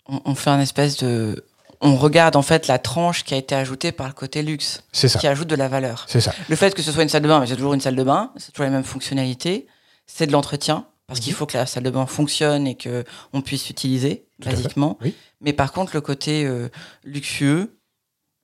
on, 0.06 0.20
on 0.24 0.34
fait 0.34 0.50
un 0.50 0.60
espèce 0.60 0.98
de. 0.98 1.44
On 1.82 1.96
regarde, 1.96 2.36
en 2.36 2.42
fait, 2.42 2.66
la 2.66 2.78
tranche 2.78 3.24
qui 3.24 3.32
a 3.34 3.36
été 3.38 3.54
ajoutée 3.54 3.90
par 3.90 4.06
le 4.06 4.12
côté 4.12 4.42
luxe, 4.42 4.82
C'est 4.92 5.08
ça. 5.08 5.18
qui 5.18 5.26
ajoute 5.26 5.48
de 5.48 5.54
la 5.56 5.68
valeur. 5.68 6.04
C'est 6.08 6.20
ça. 6.20 6.34
Le 6.48 6.56
fait 6.56 6.74
que 6.74 6.82
ce 6.82 6.92
soit 6.92 7.02
une 7.02 7.08
salle 7.08 7.22
de 7.22 7.28
bain, 7.28 7.40
mais 7.40 7.46
c'est 7.46 7.56
toujours 7.56 7.72
une 7.74 7.80
salle 7.80 7.96
de 7.96 8.02
bain, 8.04 8.32
c'est 8.36 8.52
toujours 8.52 8.66
les 8.66 8.70
mêmes 8.70 8.84
fonctionnalités, 8.84 9.66
c'est 10.06 10.26
de 10.26 10.32
l'entretien, 10.32 10.86
parce 11.06 11.20
qu'il 11.20 11.32
faut 11.32 11.46
que 11.46 11.56
la 11.56 11.64
salle 11.66 11.82
de 11.84 11.90
bain 11.90 12.04
fonctionne 12.06 12.66
et 12.66 12.74
que 12.76 13.04
on 13.32 13.40
puisse 13.40 13.66
l'utiliser, 13.68 14.26
basiquement. 14.44 14.98
oui. 15.00 15.14
Mais 15.40 15.54
par 15.54 15.72
contre, 15.72 15.92
le 15.94 16.02
côté 16.02 16.44
euh, 16.44 16.68
luxueux, 17.02 17.78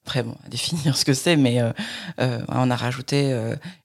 après, 0.07 0.23
bon, 0.23 0.35
à 0.47 0.49
définir 0.51 0.97
ce 0.97 1.05
que 1.05 1.13
c'est, 1.13 1.37
mais 1.37 1.61
euh, 1.61 1.73
euh, 2.21 2.41
on 2.49 2.71
a 2.71 2.77
rajouté 2.77 3.37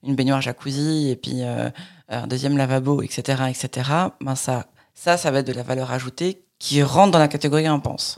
une 0.02 0.14
baignoire 0.14 0.40
jacuzzi 0.40 1.10
et 1.10 1.16
puis 1.16 1.42
un 1.42 2.26
deuxième 2.26 2.56
lavabo, 2.56 3.02
etc., 3.02 3.42
etc. 3.50 3.90
Ben 4.22 4.34
ça, 4.34 4.66
ça, 4.94 5.18
ça 5.18 5.30
va 5.30 5.40
être 5.40 5.46
de 5.46 5.52
la 5.52 5.62
valeur 5.62 5.90
ajoutée 5.92 6.42
qui 6.58 6.82
rentre 6.82 7.10
dans 7.10 7.18
la 7.18 7.28
catégorie 7.28 7.66
impense. 7.66 8.16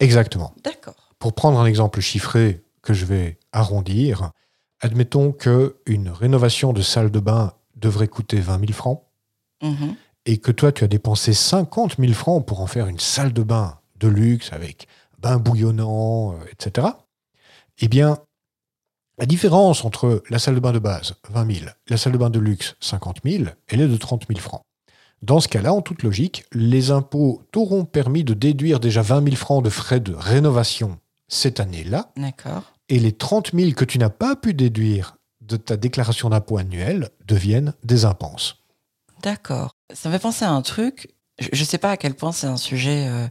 Exactement. 0.00 0.52
D'accord. 0.62 1.14
Pour 1.18 1.32
prendre 1.32 1.58
un 1.58 1.66
exemple 1.66 2.00
chiffré 2.00 2.62
que 2.82 2.92
je 2.92 3.04
vais 3.06 3.38
arrondir, 3.52 4.32
admettons 4.80 5.32
qu'une 5.32 6.10
rénovation 6.10 6.72
de 6.72 6.82
salle 6.82 7.10
de 7.10 7.20
bain 7.20 7.54
devrait 7.76 8.08
coûter 8.08 8.40
20 8.40 8.60
000 8.60 8.72
francs 8.72 9.02
Mhm. 9.62 9.94
et 10.26 10.38
que 10.38 10.52
toi, 10.52 10.72
tu 10.72 10.84
as 10.84 10.88
dépensé 10.88 11.32
50 11.32 11.96
000 11.98 12.12
francs 12.12 12.44
pour 12.44 12.60
en 12.60 12.66
faire 12.66 12.86
une 12.88 12.98
salle 12.98 13.32
de 13.32 13.42
bain 13.42 13.78
de 14.00 14.08
luxe 14.08 14.52
avec 14.52 14.86
bain 15.18 15.38
bouillonnant, 15.38 16.32
euh, 16.34 16.44
etc. 16.52 16.88
Eh 17.78 17.88
bien, 17.88 18.18
la 19.18 19.26
différence 19.26 19.84
entre 19.84 20.22
la 20.28 20.38
salle 20.38 20.56
de 20.56 20.60
bain 20.60 20.72
de 20.72 20.78
base, 20.80 21.14
20 21.30 21.54
000, 21.60 21.66
la 21.88 21.96
salle 21.96 22.12
de 22.12 22.18
bain 22.18 22.30
de 22.30 22.38
luxe, 22.40 22.74
50 22.80 23.20
000, 23.24 23.44
elle 23.68 23.80
est 23.80 23.88
de 23.88 23.96
30 23.96 24.26
000 24.28 24.40
francs. 24.40 24.62
Dans 25.24 25.40
ce 25.40 25.48
cas-là, 25.48 25.72
en 25.72 25.80
toute 25.80 26.02
logique, 26.02 26.44
les 26.52 26.90
impôts 26.90 27.40
t'auront 27.50 27.86
permis 27.86 28.24
de 28.24 28.34
déduire 28.34 28.78
déjà 28.78 29.00
20 29.00 29.24
000 29.24 29.36
francs 29.36 29.64
de 29.64 29.70
frais 29.70 29.98
de 29.98 30.12
rénovation 30.12 30.98
cette 31.28 31.60
année-là, 31.60 32.12
D'accord. 32.18 32.74
et 32.90 32.98
les 32.98 33.12
30 33.12 33.52
000 33.54 33.72
que 33.72 33.86
tu 33.86 33.98
n'as 33.98 34.10
pas 34.10 34.36
pu 34.36 34.52
déduire 34.52 35.16
de 35.40 35.56
ta 35.56 35.78
déclaration 35.78 36.28
d'impôt 36.28 36.58
annuelle 36.58 37.08
deviennent 37.26 37.72
des 37.84 38.04
impenses. 38.04 38.56
D'accord. 39.22 39.74
Ça 39.94 40.10
me 40.10 40.14
fait 40.14 40.20
penser 40.20 40.44
à 40.44 40.50
un 40.50 40.60
truc. 40.60 41.08
Je 41.38 41.58
ne 41.58 41.66
sais 41.66 41.78
pas 41.78 41.92
à 41.92 41.96
quel 41.96 42.14
point 42.14 42.32
c'est 42.32 42.46
un 42.46 42.58
sujet 42.58 43.08
euh, 43.08 43.26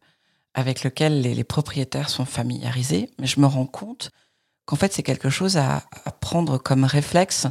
avec 0.55 0.83
lequel 0.83 1.21
les, 1.21 1.35
les 1.35 1.43
propriétaires 1.43 2.09
sont 2.09 2.25
familiarisés, 2.25 3.11
mais 3.19 3.27
je 3.27 3.39
me 3.39 3.45
rends 3.45 3.67
compte 3.67 4.09
qu'en 4.65 4.77
fait, 4.77 4.91
c'est 4.93 5.03
quelque 5.03 5.29
chose 5.29 5.57
à, 5.57 5.83
à 6.05 6.11
prendre 6.11 6.57
comme 6.57 6.85
réflexe 6.85 7.45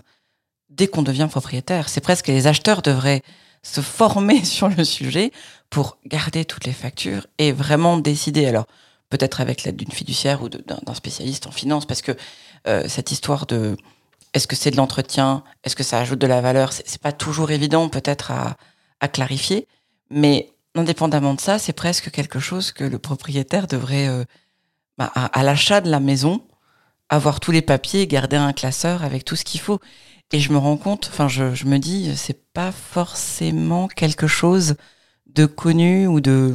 dès 0.68 0.88
qu'on 0.88 1.02
devient 1.02 1.28
propriétaire. 1.30 1.88
C'est 1.88 2.00
presque 2.00 2.26
que 2.26 2.32
les 2.32 2.48
acheteurs 2.48 2.82
devraient 2.82 3.22
se 3.62 3.80
former 3.80 4.44
sur 4.44 4.68
le 4.68 4.84
sujet 4.84 5.32
pour 5.70 5.98
garder 6.06 6.44
toutes 6.44 6.66
les 6.66 6.72
factures 6.72 7.26
et 7.38 7.52
vraiment 7.52 7.96
décider. 7.96 8.46
Alors, 8.46 8.66
peut-être 9.08 9.40
avec 9.40 9.64
l'aide 9.64 9.76
d'une 9.76 9.92
fiduciaire 9.92 10.42
ou 10.42 10.48
d'un 10.48 10.94
spécialiste 10.94 11.46
en 11.46 11.50
finance, 11.50 11.86
parce 11.86 12.02
que 12.02 12.12
euh, 12.66 12.84
cette 12.88 13.10
histoire 13.10 13.46
de 13.46 13.76
est-ce 14.32 14.46
que 14.46 14.56
c'est 14.56 14.70
de 14.70 14.76
l'entretien 14.76 15.44
Est-ce 15.62 15.76
que 15.76 15.82
ça 15.82 15.98
ajoute 15.98 16.18
de 16.18 16.26
la 16.26 16.40
valeur 16.40 16.72
C'est 16.72 17.00
pas 17.00 17.12
toujours 17.12 17.50
évident 17.50 17.90
peut-être 17.90 18.30
à, 18.30 18.56
clarifier, 19.08 19.66
mais 20.10 20.48
indépendamment 20.74 21.34
de 21.34 21.40
ça, 21.40 21.58
c'est 21.58 21.72
presque 21.72 22.10
quelque 22.10 22.38
chose 22.38 22.70
que 22.72 22.84
le 22.84 22.98
propriétaire 22.98 23.66
devrait, 23.66 24.08
euh, 24.08 24.24
bah, 24.96 25.12
à 25.14 25.42
l'achat 25.42 25.80
de 25.80 25.90
la 25.90 25.98
maison, 25.98 26.40
avoir 27.12 27.40
tous 27.40 27.50
les 27.50 27.60
papiers, 27.60 28.06
garder 28.06 28.36
un 28.36 28.54
classeur 28.54 29.04
avec 29.04 29.24
tout 29.24 29.36
ce 29.36 29.44
qu'il 29.44 29.60
faut. 29.60 29.80
Et 30.32 30.40
je 30.40 30.52
me 30.52 30.58
rends 30.58 30.78
compte, 30.78 31.08
enfin, 31.12 31.28
je, 31.28 31.54
je 31.54 31.66
me 31.66 31.78
dis, 31.78 32.16
c'est 32.16 32.42
pas 32.52 32.72
forcément 32.72 33.86
quelque 33.86 34.26
chose 34.26 34.76
de 35.26 35.44
connu 35.46 36.06
ou 36.06 36.20
de 36.20 36.54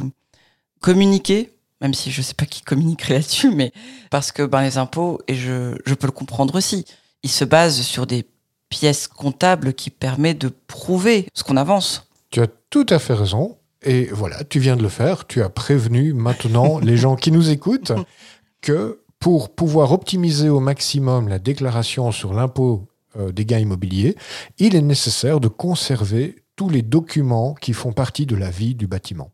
communiqué, 0.80 1.52
même 1.80 1.94
si 1.94 2.10
je 2.10 2.22
sais 2.22 2.34
pas 2.34 2.46
qui 2.46 2.62
communiquerait 2.62 3.14
là-dessus, 3.18 3.54
mais 3.54 3.72
parce 4.10 4.32
que 4.32 4.42
ben, 4.42 4.62
les 4.62 4.78
impôts, 4.78 5.20
et 5.28 5.34
je, 5.34 5.76
je 5.86 5.94
peux 5.94 6.06
le 6.06 6.12
comprendre 6.12 6.56
aussi, 6.56 6.84
ils 7.22 7.30
se 7.30 7.44
basent 7.44 7.82
sur 7.82 8.06
des 8.06 8.26
pièces 8.68 9.08
comptables 9.08 9.72
qui 9.72 9.90
permettent 9.90 10.40
de 10.40 10.52
prouver 10.66 11.28
ce 11.32 11.42
qu'on 11.44 11.56
avance. 11.56 12.08
Tu 12.30 12.40
as 12.40 12.48
tout 12.70 12.86
à 12.90 12.98
fait 12.98 13.14
raison. 13.14 13.56
Et 13.82 14.06
voilà, 14.06 14.42
tu 14.44 14.58
viens 14.58 14.76
de 14.76 14.82
le 14.82 14.88
faire. 14.88 15.26
Tu 15.26 15.40
as 15.40 15.48
prévenu 15.48 16.12
maintenant 16.12 16.80
les 16.80 16.96
gens 16.96 17.16
qui 17.16 17.30
nous 17.30 17.50
écoutent 17.50 17.92
que 18.60 19.00
pour 19.20 19.54
pouvoir 19.54 19.92
optimiser 19.92 20.48
au 20.48 20.60
maximum 20.60 21.28
la 21.28 21.38
déclaration 21.38 22.12
sur 22.12 22.34
l'impôt 22.34 22.87
des 23.16 23.44
gains 23.44 23.58
immobiliers, 23.58 24.16
il 24.58 24.76
est 24.76 24.82
nécessaire 24.82 25.40
de 25.40 25.48
conserver 25.48 26.44
tous 26.56 26.68
les 26.68 26.82
documents 26.82 27.54
qui 27.54 27.72
font 27.72 27.92
partie 27.92 28.26
de 28.26 28.36
la 28.36 28.50
vie 28.50 28.74
du 28.74 28.86
bâtiment. 28.86 29.30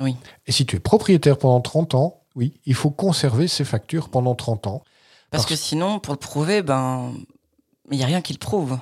Oui. 0.00 0.16
Et 0.46 0.52
si 0.52 0.66
tu 0.66 0.76
es 0.76 0.80
propriétaire 0.80 1.38
pendant 1.38 1.60
30 1.60 1.94
ans, 1.94 2.22
oui, 2.34 2.60
il 2.66 2.74
faut 2.74 2.90
conserver 2.90 3.48
ces 3.48 3.64
factures 3.64 4.10
pendant 4.10 4.34
30 4.34 4.66
ans. 4.66 4.82
Parce 5.30 5.46
que 5.46 5.56
sinon, 5.56 5.98
pour 5.98 6.14
le 6.14 6.18
prouver, 6.18 6.62
ben, 6.62 7.14
il 7.90 7.96
n'y 7.96 8.04
a 8.04 8.06
rien 8.06 8.20
qui 8.20 8.32
le 8.32 8.38
prouve. 8.38 8.78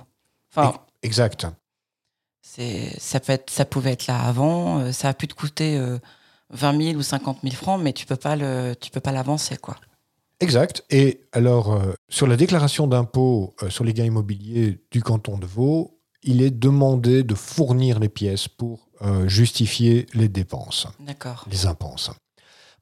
Enfin, 0.51 0.75
Exact. 1.03 1.47
c'est, 2.43 2.99
ça, 2.99 3.21
peut 3.21 3.33
être, 3.33 3.51
ça 3.51 3.65
pouvait 3.65 3.93
être 3.93 4.07
là 4.07 4.21
avant, 4.21 4.81
euh, 4.81 4.93
ça 4.93 5.09
a 5.09 5.15
pu 5.15 5.29
te 5.29 5.35
coûter 5.35 5.77
euh, 5.77 5.99
20 6.51 6.83
000 6.83 6.99
ou 6.99 7.03
50 7.03 7.39
000 7.43 7.55
francs, 7.55 7.81
mais 7.81 7.93
tu 7.93 8.07
peux 8.07 8.17
pas 8.17 8.37
le, 8.37 8.75
tu 8.81 8.91
peux 8.91 9.01
pas 9.01 9.13
l'avancer, 9.13 9.57
quoi. 9.57 9.77
Exact. 10.41 10.85
Et 10.91 11.21
alors, 11.33 11.73
euh, 11.73 11.93
sur 12.09 12.27
la 12.27 12.37
déclaration 12.37 12.87
d'impôt 12.87 13.55
euh, 13.63 13.71
sur 13.71 13.85
les 13.85 13.95
gains 13.95 14.05
immobiliers 14.05 14.81
du 14.91 15.03
canton 15.03 15.39
de 15.39 15.47
Vaud, 15.47 15.99
il 16.23 16.43
est 16.43 16.51
demandé 16.51 17.23
de 17.23 17.35
fournir 17.35 17.99
les 17.99 18.09
pièces 18.09 18.49
pour 18.49 18.89
euh, 19.03 19.29
justifier 19.29 20.07
les 20.15 20.29
dépenses, 20.29 20.87
les 21.51 21.67
impenses. 21.67 22.11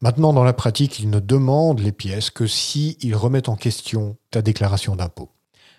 Maintenant, 0.00 0.32
dans 0.32 0.44
la 0.44 0.52
pratique, 0.52 0.98
il 0.98 1.10
ne 1.10 1.20
demande 1.20 1.80
les 1.80 1.92
pièces 1.92 2.30
que 2.30 2.46
s'ils 2.46 3.14
remettent 3.14 3.48
en 3.48 3.56
question 3.56 4.16
ta 4.30 4.42
déclaration 4.42 4.96
d'impôt. 4.96 5.30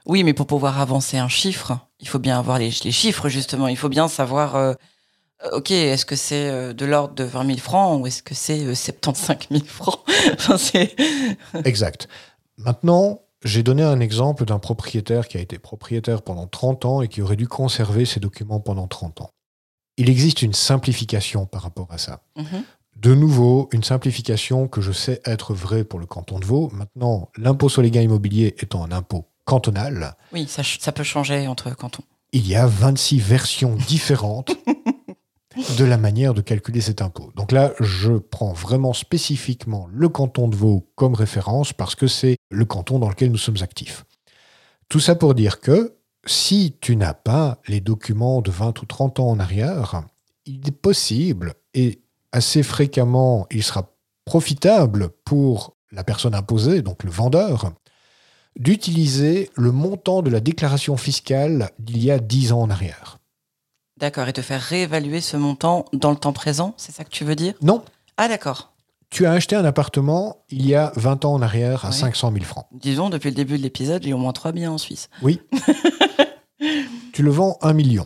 Oui, 0.06 0.24
mais 0.24 0.34
pour 0.34 0.48
pouvoir 0.48 0.80
avancer 0.80 1.18
un 1.18 1.28
chiffre, 1.28 1.78
il 2.00 2.08
faut 2.08 2.20
bien 2.20 2.38
avoir 2.38 2.60
les, 2.60 2.72
les 2.84 2.92
chiffres, 2.92 3.30
justement. 3.30 3.68
Il 3.68 3.78
faut 3.78 3.90
bien 3.90 4.08
savoir, 4.08 4.76
OK, 5.52 5.72
est-ce 5.72 6.06
que 6.06 6.16
c'est 6.16 6.50
euh, 6.50 6.74
de 6.74 6.86
l'ordre 6.86 7.14
de 7.16 7.24
20 7.24 7.46
000 7.48 7.58
francs 7.60 8.02
ou 8.02 8.08
est-ce 8.08 8.24
que 8.24 8.34
c'est 8.34 8.64
euh, 8.64 8.76
75 8.76 9.38
000 9.52 9.64
francs? 9.66 10.00
Enfin, 10.34 10.56
Exact. 11.66 12.08
Maintenant, 12.58 13.22
j'ai 13.44 13.62
donné 13.64 13.84
un 13.84 14.00
exemple 14.00 14.46
d'un 14.46 14.60
propriétaire 14.60 15.28
qui 15.28 15.38
a 15.38 15.42
été 15.42 15.60
propriétaire 15.60 16.22
pendant 16.22 16.48
30 16.48 16.86
ans 16.86 17.02
et 17.02 17.08
qui 17.10 17.22
aurait 17.22 17.36
dû 17.36 17.48
conserver 17.48 18.06
ses 18.06 18.20
documents 18.22 18.60
pendant 18.62 18.88
30 18.88 19.22
ans. 19.22 19.30
Il 19.98 20.10
existe 20.10 20.42
une 20.42 20.54
simplification 20.54 21.46
par 21.46 21.62
rapport 21.64 21.88
à 21.92 21.98
ça. 21.98 22.22
Mhm. 22.38 22.64
De 22.96 23.14
nouveau, 23.16 23.70
une 23.74 23.84
simplification 23.84 24.68
que 24.68 24.80
je 24.80 24.92
sais 24.92 25.20
être 25.26 25.54
vraie 25.54 25.84
pour 25.84 26.00
le 26.00 26.06
canton 26.06 26.40
de 26.40 26.46
Vaud. 26.46 26.70
Maintenant, 26.74 27.30
l'impôt 27.38 27.68
sur 27.68 27.82
les 27.82 27.92
gains 27.92 28.02
immobiliers 28.02 28.56
étant 28.60 28.84
un 28.86 28.92
impôt 28.92 29.26
cantonal, 29.46 30.16
Oui, 30.32 30.48
ça 30.48 30.92
peut 30.94 31.04
changer 31.04 31.48
entre 31.48 31.76
cantons. 31.76 32.04
il 32.32 32.48
y 32.48 32.56
a 32.56 32.66
26 32.66 33.20
versions 33.20 33.76
différentes 33.76 34.52
de 35.78 35.86
la 35.86 35.98
manière 35.98 36.34
de 36.34 36.42
calculer 36.42 36.82
cet 36.82 37.02
impôt. 37.02 37.32
Donc 37.36 37.52
là, 37.52 37.74
je 37.80 38.14
prends 38.14 38.54
vraiment 38.54 38.94
spécifiquement 38.94 39.88
le 39.92 40.10
canton 40.10 40.48
de 40.48 40.56
Vaud 40.56 40.88
comme 40.96 41.14
référence 41.14 41.74
parce 41.74 41.96
que 41.96 42.08
c'est 42.08 42.38
le 42.50 42.66
canton 42.66 43.00
dans 43.00 43.10
lequel 43.10 43.32
nous 43.32 43.38
sommes 43.38 43.62
actifs. 43.62 44.06
Tout 44.90 45.00
ça 45.00 45.16
pour 45.16 45.36
dire 45.36 45.60
que 45.60 45.96
si 46.26 46.78
tu 46.82 46.96
n'as 46.96 47.14
pas 47.14 47.60
les 47.68 47.82
documents 47.82 48.42
de 48.42 48.52
20 48.52 48.82
ou 48.82 48.86
30 48.86 49.20
ans 49.20 49.30
en 49.30 49.40
arrière, 49.40 50.04
il 50.46 50.68
est 50.68 50.72
possible 50.72 51.54
et 51.74 52.02
assez 52.32 52.64
fréquemment, 52.64 53.48
il 53.52 53.64
sera 53.64 53.92
profitable 54.26 55.10
pour 55.26 55.76
la 55.92 56.04
personne 56.04 56.34
imposée, 56.34 56.82
donc 56.82 57.04
le 57.04 57.12
vendeur, 57.12 57.74
d'utiliser 58.58 59.50
le 59.56 59.72
montant 59.72 60.22
de 60.22 60.30
la 60.30 60.40
déclaration 60.40 60.98
fiscale 60.98 61.70
d'il 61.80 62.04
y 62.04 62.12
a 62.12 62.20
10 62.20 62.52
ans 62.54 62.62
en 62.62 62.70
arrière. 62.70 63.20
D'accord, 63.98 64.28
et 64.28 64.34
te 64.34 64.42
faire 64.42 64.62
réévaluer 64.62 65.22
ce 65.22 65.38
montant 65.38 65.86
dans 65.94 66.10
le 66.12 66.18
temps 66.18 66.34
présent, 66.34 66.74
c'est 66.78 66.92
ça 66.92 67.04
que 67.04 67.10
tu 67.10 67.24
veux 67.24 67.36
dire? 67.36 67.54
Non, 67.62 67.84
Ah 68.18 68.28
d'accord. 68.28 68.74
tu 69.12 69.26
as 69.28 69.32
acheté 69.32 69.56
un 69.56 69.64
appartement 69.66 70.44
il 70.50 70.66
y 70.66 70.74
a 70.76 70.92
20 70.96 71.26
ans 71.26 71.34
en 71.34 71.42
arrière 71.42 71.86
à 71.86 71.90
Ouais. 71.90 71.94
500 71.96 72.32
000 72.34 72.44
francs. 72.46 72.66
Disons, 72.72 73.10
depuis 73.10 73.30
le 73.30 73.36
début 73.36 73.58
de 73.58 73.64
l'épisode, 73.64 74.02
j'ai 74.04 74.14
au 74.14 74.18
moins 74.18 74.34
trois 74.34 74.52
biens 74.52 74.72
en 74.72 74.78
Suisse. 74.80 75.10
Oui. 75.22 75.40
tu 77.14 77.22
le 77.24 77.30
vends 77.32 77.58
1 77.62 77.74
million. 77.74 78.06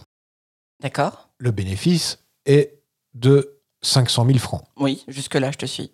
D'accord 0.82 1.30
Le 1.38 1.52
bénéfice 1.52 2.20
est 2.46 2.80
de 3.14 3.57
500 3.84 4.26
000 4.26 4.40
francs. 4.40 4.64
Oui, 4.78 5.04
jusque-là, 5.08 5.52
je 5.52 5.58
te 5.58 5.66
suis. 5.66 5.92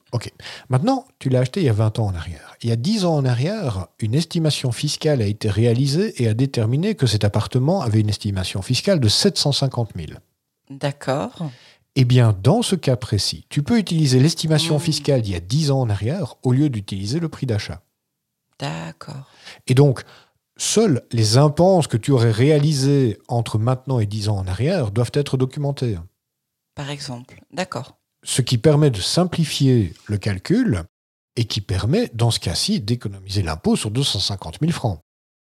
Maintenant, 0.70 1.06
tu 1.20 1.30
l'as 1.30 1.40
acheté 1.42 1.60
il 1.62 1.66
y 1.66 1.70
a 1.70 1.74
20 1.74 2.00
ans 2.00 2.06
en 2.08 2.16
arrière. 2.16 2.56
Il 2.64 2.70
y 2.70 2.72
a 2.72 2.76
10 2.78 3.06
ans 3.06 3.16
en 3.16 3.26
arrière, 3.26 3.88
une 4.00 4.16
estimation 4.16 4.72
fiscale 4.72 5.22
a 5.22 5.26
été 5.26 5.50
réalisée 5.50 6.22
et 6.24 6.28
a 6.28 6.34
déterminé 6.34 6.96
que 6.96 7.08
cet 7.08 7.24
appartement 7.26 7.82
avait 7.82 8.00
une 8.00 8.10
estimation 8.10 8.62
fiscale 8.62 9.00
de 9.00 9.10
750 9.10 9.92
000. 9.96 10.12
D'accord. 10.70 11.50
Eh 11.96 12.06
bien, 12.06 12.36
dans 12.42 12.62
ce 12.62 12.76
cas 12.76 12.96
précis, 12.96 13.46
tu 13.50 13.62
peux 13.64 13.78
utiliser 13.78 14.20
l'estimation 14.20 14.78
Mm. 14.78 14.80
fiscale 14.80 15.22
d'il 15.22 15.34
y 15.34 15.36
a 15.38 15.42
10 15.42 15.70
ans 15.72 15.82
en 15.82 15.90
arrière 15.90 16.36
au 16.42 16.52
lieu 16.54 16.70
d'utiliser 16.70 17.20
le 17.20 17.30
prix 17.30 17.46
d'achat. 17.46 17.82
D'accord. 18.60 19.28
Et 19.68 19.74
donc, 19.76 20.04
seules 20.58 21.02
les 21.12 21.38
impenses 21.38 21.88
que 21.88 21.98
tu 21.98 22.12
aurais 22.12 22.32
réalisées 22.32 23.20
entre 23.28 23.58
maintenant 23.60 24.00
et 24.00 24.06
10 24.06 24.30
ans 24.30 24.38
en 24.38 24.48
arrière 24.48 24.92
doivent 24.92 25.12
être 25.14 25.38
documentées. 25.38 25.98
Par 26.76 26.90
exemple. 26.90 27.42
D'accord. 27.52 27.98
Ce 28.24 28.42
qui 28.42 28.58
permet 28.58 28.90
de 28.90 29.02
simplifier 29.02 29.94
le 30.08 30.18
calcul 30.18 30.84
et 31.36 31.46
qui 31.46 31.62
permet, 31.62 32.10
dans 32.14 32.32
ce 32.32 32.40
cas-ci, 32.40 32.80
d'économiser 32.80 33.42
l'impôt 33.42 33.76
sur 33.76 33.92
250 33.92 34.60
000 34.62 34.72
francs. 34.72 35.00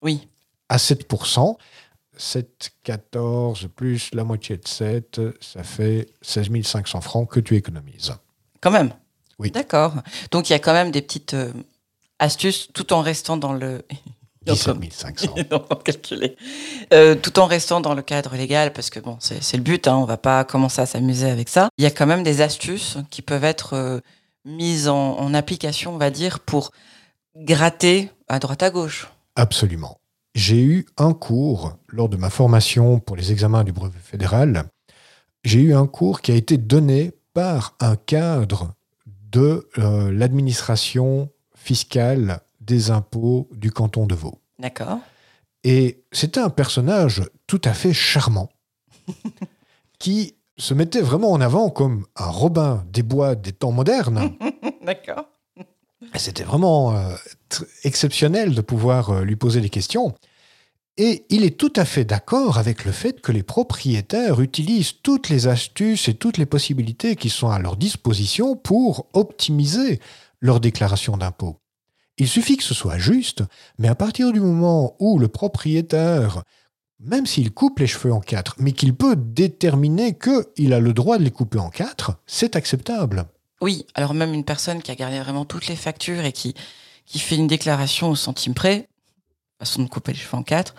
Oui. 0.01 0.27
À 0.69 0.77
7%, 0.77 1.57
7, 2.17 2.71
14 2.83 3.69
plus 3.75 4.09
la 4.13 4.23
moitié 4.23 4.57
de 4.57 4.67
7, 4.67 5.21
ça 5.39 5.63
fait 5.63 6.09
16 6.21 6.49
500 6.63 7.01
francs 7.01 7.29
que 7.29 7.39
tu 7.39 7.55
économises. 7.55 8.13
Quand 8.59 8.71
même. 8.71 8.91
Oui. 9.39 9.51
D'accord. 9.51 9.93
Donc 10.31 10.49
il 10.49 10.53
y 10.53 10.55
a 10.55 10.59
quand 10.59 10.73
même 10.73 10.91
des 10.91 11.01
petites 11.01 11.35
euh, 11.35 11.53
astuces 12.19 12.69
tout 12.73 12.91
en 12.91 13.01
restant 13.01 13.37
dans 13.37 13.53
le. 13.53 13.85
17 14.53 14.93
500. 14.93 15.35
Non, 15.51 15.63
on 15.69 15.75
va 15.75 15.81
calculer. 15.83 16.35
Euh, 16.93 17.15
tout 17.15 17.39
en 17.39 17.45
restant 17.45 17.81
dans 17.81 17.93
le 17.93 18.01
cadre 18.01 18.35
légal, 18.35 18.73
parce 18.73 18.89
que 18.89 18.99
bon, 18.99 19.17
c'est 19.19 19.43
c'est 19.43 19.57
le 19.57 19.63
but, 19.63 19.87
hein, 19.87 19.95
on 19.97 20.05
va 20.05 20.17
pas 20.17 20.43
commencer 20.43 20.81
à 20.81 20.85
s'amuser 20.85 21.29
avec 21.29 21.49
ça. 21.49 21.69
Il 21.77 21.83
y 21.83 21.87
a 21.87 21.91
quand 21.91 22.05
même 22.05 22.23
des 22.23 22.41
astuces 22.41 22.97
qui 23.09 23.21
peuvent 23.21 23.43
être 23.43 23.73
euh, 23.73 23.99
mises 24.45 24.87
en, 24.87 25.17
en 25.17 25.33
application, 25.33 25.93
on 25.93 25.97
va 25.97 26.09
dire, 26.09 26.39
pour 26.39 26.71
gratter 27.35 28.09
à 28.27 28.39
droite 28.39 28.63
à 28.63 28.69
gauche. 28.69 29.07
Absolument. 29.35 29.99
J'ai 30.35 30.61
eu 30.61 30.85
un 30.97 31.13
cours 31.13 31.77
lors 31.87 32.09
de 32.09 32.17
ma 32.17 32.29
formation 32.29 32.99
pour 32.99 33.15
les 33.15 33.31
examens 33.31 33.63
du 33.63 33.71
brevet 33.71 33.99
fédéral. 33.99 34.65
J'ai 35.43 35.61
eu 35.61 35.73
un 35.73 35.87
cours 35.87 36.21
qui 36.21 36.31
a 36.31 36.35
été 36.35 36.57
donné 36.57 37.11
par 37.33 37.75
un 37.79 37.95
cadre 37.95 38.73
de 39.31 39.67
euh, 39.77 40.11
l'administration 40.11 41.29
fiscale 41.55 42.39
des 42.67 42.91
impôts 42.91 43.49
du 43.53 43.71
canton 43.71 44.05
de 44.05 44.13
Vaud. 44.13 44.39
D'accord. 44.59 44.99
Et 45.63 46.03
c'était 46.11 46.39
un 46.39 46.49
personnage 46.49 47.23
tout 47.47 47.61
à 47.63 47.73
fait 47.73 47.93
charmant 47.93 48.49
qui 49.99 50.35
se 50.57 50.73
mettait 50.73 51.01
vraiment 51.01 51.31
en 51.31 51.41
avant 51.41 51.69
comme 51.69 52.05
un 52.15 52.29
Robin 52.29 52.85
des 52.91 53.03
bois 53.03 53.35
des 53.35 53.53
temps 53.53 53.71
modernes. 53.71 54.31
D'accord. 54.85 55.25
C'était 56.15 56.43
vraiment 56.43 56.95
euh, 56.95 57.15
exceptionnel 57.83 58.53
de 58.53 58.61
pouvoir 58.61 59.09
euh, 59.09 59.23
lui 59.23 59.35
poser 59.35 59.61
des 59.61 59.69
questions. 59.69 60.13
Et 60.97 61.25
il 61.29 61.43
est 61.43 61.57
tout 61.57 61.73
à 61.75 61.85
fait 61.85 62.05
d'accord 62.05 62.57
avec 62.57 62.83
le 62.83 62.91
fait 62.91 63.21
que 63.21 63.31
les 63.31 63.43
propriétaires 63.43 64.41
utilisent 64.41 64.93
toutes 65.03 65.29
les 65.29 65.47
astuces 65.47 66.07
et 66.07 66.15
toutes 66.15 66.37
les 66.37 66.47
possibilités 66.47 67.15
qui 67.15 67.29
sont 67.29 67.49
à 67.49 67.59
leur 67.59 67.77
disposition 67.77 68.55
pour 68.55 69.07
optimiser 69.13 69.99
leur 70.41 70.59
déclaration 70.59 71.15
d'impôt. 71.15 71.57
Il 72.17 72.27
suffit 72.27 72.57
que 72.57 72.63
ce 72.63 72.73
soit 72.73 72.97
juste, 72.97 73.43
mais 73.77 73.87
à 73.87 73.95
partir 73.95 74.31
du 74.31 74.39
moment 74.39 74.95
où 74.99 75.19
le 75.19 75.27
propriétaire, 75.27 76.43
même 76.99 77.25
s'il 77.25 77.51
coupe 77.51 77.79
les 77.79 77.87
cheveux 77.87 78.11
en 78.11 78.19
quatre, 78.21 78.55
mais 78.57 78.71
qu'il 78.71 78.95
peut 78.95 79.15
déterminer 79.15 80.17
qu'il 80.17 80.73
a 80.73 80.79
le 80.79 80.93
droit 80.93 81.17
de 81.17 81.23
les 81.23 81.31
couper 81.31 81.59
en 81.59 81.69
quatre, 81.69 82.13
c'est 82.25 82.55
acceptable. 82.55 83.25
Oui, 83.61 83.85
alors 83.93 84.13
même 84.13 84.33
une 84.33 84.43
personne 84.43 84.81
qui 84.81 84.91
a 84.91 84.95
gardé 84.95 85.19
vraiment 85.19 85.45
toutes 85.45 85.67
les 85.67 85.75
factures 85.75 86.25
et 86.25 86.31
qui, 86.31 86.55
qui 87.05 87.19
fait 87.19 87.35
une 87.35 87.47
déclaration 87.47 88.09
au 88.09 88.15
centime 88.15 88.53
près, 88.53 88.87
façon 89.59 89.83
de 89.83 89.87
couper 89.87 90.13
les 90.13 90.19
cheveux 90.19 90.37
en 90.37 90.43
quatre, 90.43 90.75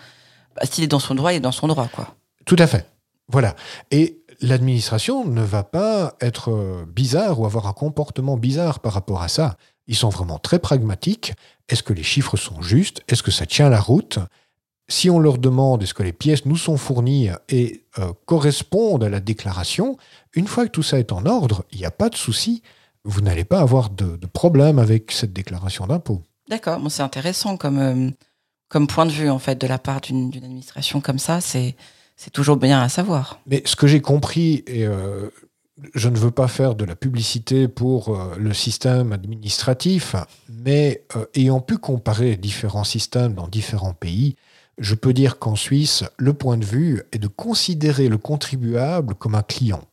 bah, 0.55 0.63
s'il 0.69 0.83
est 0.83 0.87
dans 0.87 0.99
son 0.99 1.15
droit, 1.15 1.33
il 1.33 1.37
est 1.37 1.41
dans 1.41 1.51
son 1.51 1.67
droit, 1.67 1.87
quoi. 1.87 2.15
Tout 2.45 2.55
à 2.59 2.67
fait. 2.67 2.89
Voilà. 3.27 3.55
Et 3.91 4.21
l'administration 4.41 5.25
ne 5.25 5.41
va 5.41 5.63
pas 5.63 6.15
être 6.21 6.51
euh, 6.51 6.85
bizarre 6.87 7.39
ou 7.39 7.45
avoir 7.45 7.67
un 7.67 7.73
comportement 7.73 8.37
bizarre 8.37 8.79
par 8.79 8.93
rapport 8.93 9.21
à 9.21 9.27
ça. 9.27 9.55
Ils 9.89 9.95
sont 9.95 10.09
vraiment 10.09 10.39
très 10.39 10.59
pragmatiques. 10.59 11.33
Est-ce 11.67 11.83
que 11.83 11.93
les 11.93 12.03
chiffres 12.03 12.37
sont 12.37 12.61
justes? 12.61 13.01
Est-ce 13.09 13.23
que 13.23 13.31
ça 13.31 13.45
tient 13.45 13.69
la 13.69 13.81
route? 13.81 14.19
Si 14.87 15.09
on 15.09 15.19
leur 15.19 15.37
demande 15.39 15.83
est-ce 15.83 15.93
que 15.93 16.03
les 16.03 16.13
pièces 16.13 16.45
nous 16.45 16.57
sont 16.57 16.77
fournies 16.77 17.29
et 17.49 17.83
euh, 17.97 18.13
correspondent 18.25 19.03
à 19.03 19.09
la 19.09 19.19
déclaration, 19.19 19.97
une 20.33 20.47
fois 20.47 20.65
que 20.65 20.71
tout 20.71 20.83
ça 20.83 20.99
est 20.99 21.11
en 21.11 21.25
ordre, 21.25 21.65
il 21.71 21.79
n'y 21.79 21.85
a 21.85 21.91
pas 21.91 22.09
de 22.09 22.15
souci. 22.15 22.61
Vous 23.03 23.21
n'allez 23.21 23.45
pas 23.45 23.59
avoir 23.61 23.89
de, 23.89 24.15
de 24.15 24.27
problème 24.27 24.77
avec 24.79 25.11
cette 25.11 25.33
déclaration 25.33 25.87
d'impôt. 25.87 26.21
D'accord, 26.49 26.79
bon, 26.79 26.89
c'est 26.89 27.03
intéressant 27.03 27.57
comme, 27.57 27.79
euh, 27.79 28.09
comme 28.67 28.87
point 28.87 29.05
de 29.05 29.11
vue, 29.11 29.29
en 29.29 29.39
fait, 29.39 29.59
de 29.59 29.67
la 29.67 29.79
part 29.79 30.01
d'une 30.01 30.29
d'une 30.29 30.43
administration 30.43 31.01
comme 31.01 31.19
ça. 31.19 31.41
C'est 31.41 31.75
c'est 32.15 32.31
toujours 32.31 32.57
bien 32.57 32.81
à 32.81 32.89
savoir. 32.89 33.39
Mais 33.47 33.63
ce 33.65 33.75
que 33.75 33.87
j'ai 33.87 34.01
compris, 34.01 34.63
et 34.67 34.85
euh, 34.85 35.29
je 35.93 36.09
ne 36.09 36.17
veux 36.17 36.31
pas 36.31 36.47
faire 36.47 36.75
de 36.75 36.85
la 36.85 36.95
publicité 36.95 37.67
pour 37.67 38.09
euh, 38.09 38.35
le 38.37 38.53
système 38.53 39.11
administratif, 39.11 40.15
mais 40.49 41.05
euh, 41.15 41.25
ayant 41.35 41.61
pu 41.61 41.77
comparer 41.77 42.35
différents 42.35 42.83
systèmes 42.83 43.33
dans 43.33 43.47
différents 43.47 43.93
pays, 43.93 44.35
je 44.77 44.95
peux 44.95 45.13
dire 45.13 45.39
qu'en 45.39 45.55
Suisse, 45.55 46.03
le 46.17 46.33
point 46.33 46.57
de 46.57 46.65
vue 46.65 47.01
est 47.11 47.17
de 47.17 47.27
considérer 47.27 48.07
le 48.07 48.17
contribuable 48.17 49.15
comme 49.15 49.35
un 49.35 49.43
client. 49.43 49.83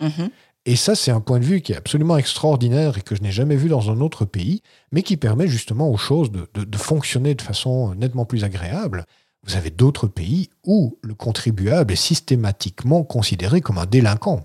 Mhm. 0.00 0.30
Et 0.68 0.76
ça, 0.76 0.94
c'est 0.96 1.12
un 1.12 1.20
point 1.20 1.38
de 1.38 1.44
vue 1.44 1.60
qui 1.60 1.72
est 1.72 1.76
absolument 1.76 2.18
extraordinaire 2.18 2.98
et 2.98 3.02
que 3.02 3.14
je 3.14 3.22
n'ai 3.22 3.30
jamais 3.30 3.56
vu 3.56 3.68
dans 3.68 3.90
un 3.90 4.00
autre 4.00 4.24
pays, 4.24 4.62
mais 4.90 5.02
qui 5.02 5.16
permet 5.16 5.46
justement 5.46 5.88
aux 5.90 5.96
choses 5.96 6.32
de, 6.32 6.48
de 6.52 6.76
fonctionner 6.76 7.34
de 7.34 7.42
façon 7.42 7.94
nettement 7.94 8.24
plus 8.24 8.42
agréable. 8.42 9.06
Vous 9.46 9.54
avez 9.54 9.70
d'autres 9.70 10.08
pays 10.08 10.50
où 10.64 10.98
le 11.02 11.14
contribuable 11.14 11.92
est 11.92 11.96
systématiquement 11.96 13.04
considéré 13.04 13.60
comme 13.60 13.78
un 13.78 13.86
délinquant. 13.86 14.44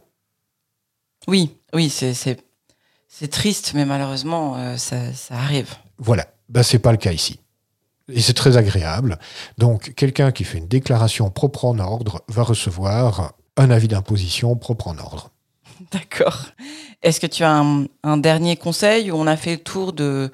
Oui, 1.28 1.58
oui, 1.74 1.90
c'est 1.90 3.28
triste, 3.30 3.74
mais 3.75 3.86
malheureusement, 3.86 4.56
euh, 4.58 4.78
ça, 4.78 4.98
arrive. 5.32 5.75
Voilà, 5.98 6.28
ben, 6.50 6.63
ce 6.63 6.75
n'est 6.75 6.82
pas 6.82 6.92
le 6.92 6.98
cas 6.98 7.12
ici. 7.12 7.40
Et 8.12 8.20
c'est 8.20 8.34
très 8.34 8.58
agréable. 8.58 9.20
Donc, 9.58 9.94
quelqu'un 9.96 10.32
qui 10.32 10.44
fait 10.44 10.58
une 10.58 10.68
déclaration 10.68 11.30
propre 11.30 11.66
en 11.66 11.80
ordre 11.80 12.24
va 12.28 12.44
recevoir 12.44 13.34
un 13.58 13.70
avis 13.70 13.88
d'imposition 13.88 14.56
propre 14.56 14.88
en 14.88 14.98
ordre. 14.98 15.30
D'accord. 15.92 16.46
Est-ce 17.04 17.20
que 17.20 17.28
tu 17.28 17.44
as 17.44 17.58
un, 17.58 17.86
un, 18.04 18.18
dernier 18.18 18.58
conseil 18.58 19.12
où 19.12 19.16
on 19.16 19.28
a 19.28 19.38
fait 19.38 19.51
le 19.51 19.63
tour 19.63 19.94
de, 19.94 20.32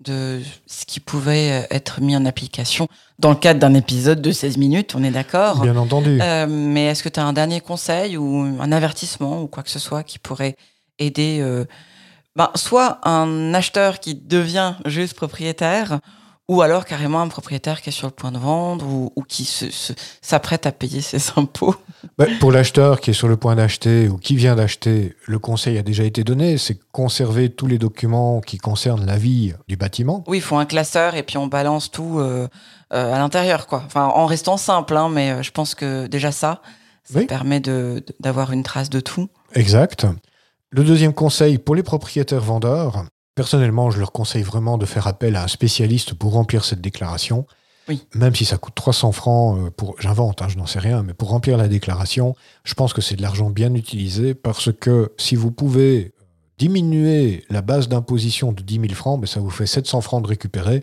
de 0.00 0.40
ce 0.66 0.84
qui 0.84 1.00
pouvait 1.00 1.66
être 1.70 2.00
mis 2.00 2.16
en 2.16 2.26
application 2.26 2.88
dans 3.18 3.30
le 3.30 3.36
cadre 3.36 3.60
d'un 3.60 3.74
épisode 3.74 4.20
de 4.20 4.30
16 4.30 4.58
minutes, 4.58 4.94
on 4.94 5.02
est 5.02 5.10
d'accord? 5.10 5.62
Bien 5.62 5.76
entendu. 5.76 6.18
Euh, 6.20 6.46
mais 6.48 6.86
est-ce 6.86 7.02
que 7.02 7.08
tu 7.08 7.18
as 7.18 7.24
un 7.24 7.32
dernier 7.32 7.60
conseil 7.60 8.16
ou 8.16 8.56
un 8.60 8.72
avertissement 8.72 9.42
ou 9.42 9.46
quoi 9.46 9.62
que 9.62 9.70
ce 9.70 9.78
soit 9.78 10.02
qui 10.02 10.18
pourrait 10.18 10.56
aider 10.98 11.38
euh, 11.40 11.64
ben, 12.34 12.50
soit 12.54 12.98
un 13.08 13.54
acheteur 13.54 14.00
qui 14.00 14.14
devient 14.14 14.74
juste 14.84 15.14
propriétaire 15.14 16.00
ou 16.48 16.62
alors 16.62 16.84
carrément 16.84 17.20
un 17.20 17.28
propriétaire 17.28 17.82
qui 17.82 17.88
est 17.88 17.92
sur 17.92 18.06
le 18.06 18.12
point 18.12 18.30
de 18.30 18.38
vendre 18.38 18.86
ou, 18.86 19.22
qui 19.26 19.44
s'apprête 20.22 20.66
à 20.66 20.72
payer 20.72 21.00
ses 21.00 21.18
impôts 21.36 21.74
bah, 22.16 22.26
Pour 22.38 22.52
l'acheteur 22.52 23.00
qui 23.00 23.10
est 23.10 23.14
sur 23.14 23.28
le 23.28 23.36
point 23.36 23.56
d'acheter 23.56 24.08
ou 24.08 24.16
qui 24.16 24.36
vient 24.36 24.54
d'acheter, 24.54 25.16
le 25.26 25.38
conseil 25.38 25.76
a 25.78 25.82
déjà 25.82 26.04
été 26.04 26.22
donné, 26.22 26.56
c'est 26.56 26.78
conserver 26.92 27.50
tous 27.50 27.66
les 27.66 27.78
documents 27.78 28.40
qui 28.40 28.58
concernent 28.58 29.06
la 29.06 29.16
vie 29.16 29.54
du 29.66 29.76
bâtiment. 29.76 30.22
Oui, 30.28 30.38
il 30.38 30.42
faut 30.42 30.56
un 30.56 30.66
classeur 30.66 31.16
et 31.16 31.24
puis 31.24 31.36
on 31.36 31.48
balance 31.48 31.90
tout 31.90 32.18
euh, 32.20 32.46
euh, 32.92 33.14
à 33.14 33.18
l'intérieur, 33.18 33.66
quoi. 33.66 33.82
Enfin, 33.84 34.04
en 34.04 34.26
restant 34.26 34.56
simple, 34.56 34.96
hein, 34.96 35.08
mais 35.08 35.32
euh, 35.32 35.42
je 35.42 35.50
pense 35.50 35.74
que 35.74 36.06
déjà 36.06 36.30
ça, 36.30 36.62
ça 37.04 37.22
permet 37.22 37.60
d'avoir 38.20 38.52
une 38.52 38.62
trace 38.62 38.90
de 38.90 39.00
tout. 39.00 39.28
Exact. 39.54 40.06
Le 40.70 40.84
deuxième 40.84 41.12
conseil 41.12 41.58
pour 41.58 41.74
les 41.74 41.82
propriétaires 41.82 42.42
vendeurs, 42.42 43.06
Personnellement, 43.36 43.90
je 43.90 44.00
leur 44.00 44.12
conseille 44.12 44.42
vraiment 44.42 44.78
de 44.78 44.86
faire 44.86 45.06
appel 45.06 45.36
à 45.36 45.44
un 45.44 45.48
spécialiste 45.48 46.14
pour 46.14 46.32
remplir 46.32 46.64
cette 46.64 46.80
déclaration. 46.80 47.46
Oui. 47.86 48.02
Même 48.14 48.34
si 48.34 48.46
ça 48.46 48.56
coûte 48.56 48.74
300 48.74 49.12
francs 49.12 49.58
euh, 49.58 49.70
pour, 49.70 49.94
j'invente, 50.00 50.40
hein, 50.40 50.48
je 50.48 50.56
n'en 50.56 50.66
sais 50.66 50.78
rien, 50.78 51.02
mais 51.02 51.12
pour 51.12 51.28
remplir 51.28 51.58
la 51.58 51.68
déclaration, 51.68 52.34
je 52.64 52.72
pense 52.72 52.94
que 52.94 53.02
c'est 53.02 53.14
de 53.14 53.22
l'argent 53.22 53.50
bien 53.50 53.74
utilisé 53.74 54.34
parce 54.34 54.72
que 54.72 55.12
si 55.18 55.36
vous 55.36 55.52
pouvez 55.52 56.14
diminuer 56.58 57.44
la 57.50 57.60
base 57.60 57.88
d'imposition 57.88 58.52
de 58.52 58.62
10 58.62 58.80
000 58.80 58.94
francs, 58.94 59.20
ben 59.20 59.26
ça 59.26 59.38
vous 59.38 59.50
fait 59.50 59.66
700 59.66 60.00
francs 60.00 60.22
de 60.22 60.28
récupérer. 60.28 60.82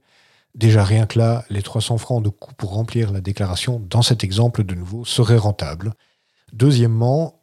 Déjà, 0.53 0.83
rien 0.83 1.07
que 1.07 1.17
là, 1.17 1.45
les 1.50 1.63
300 1.63 1.98
francs 1.98 2.24
de 2.24 2.29
coût 2.29 2.53
pour 2.53 2.74
remplir 2.74 3.12
la 3.12 3.19
déclaration, 3.19 3.81
dans 3.89 4.03
cet 4.03 4.24
exemple 4.24 4.63
de 4.63 4.75
nouveau, 4.75 5.03
seraient 5.05 5.38
rentables. 5.38 5.95
Deuxièmement, 6.53 7.41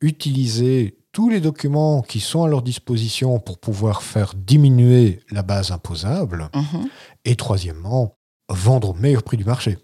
utiliser 0.00 1.01
tous 1.12 1.28
les 1.28 1.40
documents 1.40 2.02
qui 2.02 2.20
sont 2.20 2.44
à 2.44 2.48
leur 2.48 2.62
disposition 2.62 3.38
pour 3.38 3.58
pouvoir 3.58 4.02
faire 4.02 4.32
diminuer 4.34 5.20
la 5.30 5.42
base 5.42 5.70
imposable. 5.70 6.48
Mhm. 6.54 6.88
Et 7.24 7.36
troisièmement, 7.36 8.16
vendre 8.48 8.90
au 8.90 8.94
meilleur 8.94 9.22
prix 9.22 9.36
du 9.36 9.44
marché. 9.44 9.78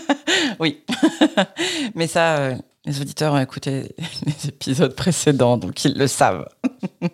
oui. 0.60 0.82
Mais 1.94 2.06
ça, 2.06 2.36
euh, 2.38 2.54
les 2.84 3.00
auditeurs 3.00 3.34
ont 3.34 3.40
écouté 3.40 3.94
les 4.26 4.48
épisodes 4.48 4.94
précédents, 4.94 5.56
donc 5.56 5.84
ils 5.84 5.98
le 5.98 6.06
savent. 6.06 6.46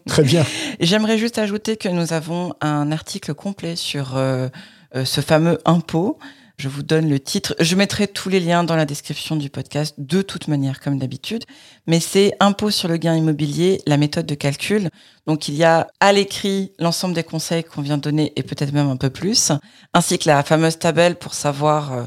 Très 0.07 0.23
bien. 0.23 0.45
J'aimerais 0.81 1.19
juste 1.19 1.39
ajouter 1.39 1.77
que 1.77 1.89
nous 1.89 2.13
avons 2.13 2.55
un 2.61 2.93
article 2.93 3.35
complet 3.35 3.77
sur 3.77 4.17
euh, 4.17 4.49
euh, 4.95 5.05
ce 5.05 5.21
fameux 5.21 5.59
impôt 5.65 6.19
je 6.57 6.69
vous 6.69 6.83
donne 6.83 7.09
le 7.09 7.19
titre. 7.19 7.55
Je 7.59 7.75
mettrai 7.75 8.07
tous 8.07 8.29
les 8.29 8.41
liens 8.41 8.65
dans 8.65 8.77
la 8.77 8.85
description 8.85 9.37
du 9.37 9.51
podcast, 9.51 9.95
de 9.99 10.23
toute 10.23 10.49
manière, 10.49 10.81
comme 10.81 10.99
d'habitude. 10.99 11.45
Mais 11.87 12.01
c'est 12.01 12.35
Impôt 12.41 12.71
sur 12.71 12.89
le 12.89 12.97
gain 12.97 13.17
immobilier, 13.17 13.81
la 13.87 13.97
méthode 13.97 14.27
de 14.27 14.35
calcul. 14.35 14.91
Donc 15.27 15.49
il 15.49 15.55
y 15.55 15.65
a 15.65 15.89
à 16.01 16.13
l'écrit 16.13 16.73
l'ensemble 16.79 17.15
des 17.15 17.25
conseils 17.25 17.65
qu'on 17.65 17.83
vient 17.83 17.97
de 17.97 18.03
donner 18.03 18.33
et 18.37 18.43
peut-être 18.43 18.73
même 18.73 18.89
un 18.89 18.97
peu 18.97 19.11
plus, 19.11 19.53
ainsi 19.95 20.19
que 20.19 20.29
la 20.29 20.43
fameuse 20.43 20.79
tabelle 20.79 21.17
pour 21.17 21.35
savoir 21.35 21.93
euh, 21.93 22.05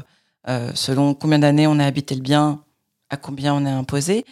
euh, 0.48 0.70
selon 0.74 1.14
combien 1.14 1.38
d'années 1.38 1.66
on 1.66 1.78
a 1.78 1.84
habité 1.84 2.14
le 2.14 2.22
bien, 2.22 2.62
à 3.10 3.16
combien 3.16 3.54
on 3.54 3.66
est 3.66 3.70
imposé. 3.70 4.24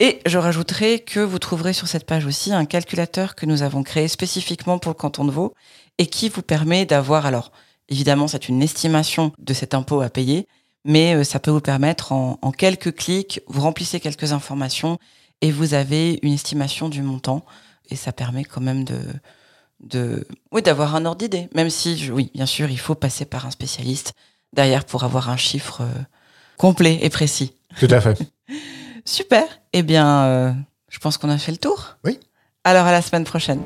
Et 0.00 0.20
je 0.24 0.38
rajouterai 0.38 1.00
que 1.00 1.20
vous 1.20 1.38
trouverez 1.38 1.74
sur 1.74 1.86
cette 1.86 2.06
page 2.06 2.24
aussi 2.24 2.52
un 2.52 2.64
calculateur 2.64 3.34
que 3.34 3.44
nous 3.44 3.62
avons 3.62 3.82
créé 3.82 4.08
spécifiquement 4.08 4.78
pour 4.78 4.90
le 4.90 4.96
canton 4.96 5.26
de 5.26 5.30
Vaud 5.30 5.52
et 5.98 6.06
qui 6.06 6.30
vous 6.30 6.40
permet 6.40 6.86
d'avoir 6.86 7.26
alors 7.26 7.52
Évidemment, 7.90 8.28
c'est 8.28 8.48
une 8.48 8.62
estimation 8.62 9.32
de 9.38 9.52
cet 9.52 9.74
impôt 9.74 10.00
à 10.00 10.08
payer, 10.08 10.46
mais 10.84 11.14
euh, 11.14 11.24
ça 11.24 11.40
peut 11.40 11.50
vous 11.50 11.60
permettre 11.60 12.12
en, 12.12 12.36
quelques 12.52 12.94
clics, 12.94 13.40
vous 13.48 13.60
remplissez 13.60 14.00
quelques 14.00 14.32
informations 14.32 14.98
et 15.40 15.50
vous 15.50 15.74
avez 15.74 16.20
une 16.22 16.32
estimation 16.32 16.88
du 16.88 17.02
montant. 17.02 17.44
Et 17.90 17.96
ça 17.96 18.12
permet 18.12 18.44
quand 18.44 18.60
même 18.60 18.84
de, 18.84 19.00
de 19.80 20.26
oui, 20.52 20.62
d'avoir 20.62 20.94
un 20.94 21.04
ordre 21.04 21.18
d'idée. 21.18 21.48
Même 21.54 21.70
si, 21.70 22.10
oui, 22.12 22.30
bien 22.34 22.46
sûr, 22.46 22.70
il 22.70 22.78
faut 22.78 22.94
passer 22.94 23.24
par 23.24 23.46
un 23.46 23.50
spécialiste 23.50 24.14
derrière 24.52 24.84
pour 24.84 25.02
avoir 25.02 25.28
un 25.28 25.36
chiffre 25.36 25.80
euh, 25.82 26.02
complet 26.56 26.98
et 27.02 27.10
précis. 27.10 27.54
Tout 27.78 27.88
à 27.90 28.00
fait. 28.00 28.18
Super. 29.04 29.44
Eh 29.72 29.82
bien, 29.82 30.24
euh, 30.24 30.52
je 30.88 30.98
pense 30.98 31.18
qu'on 31.18 31.30
a 31.30 31.38
fait 31.38 31.52
le 31.52 31.58
tour. 31.58 31.96
Oui. 32.04 32.20
Alors 32.62 32.86
à 32.86 32.92
la 32.92 33.02
semaine 33.02 33.24
prochaine. 33.24 33.60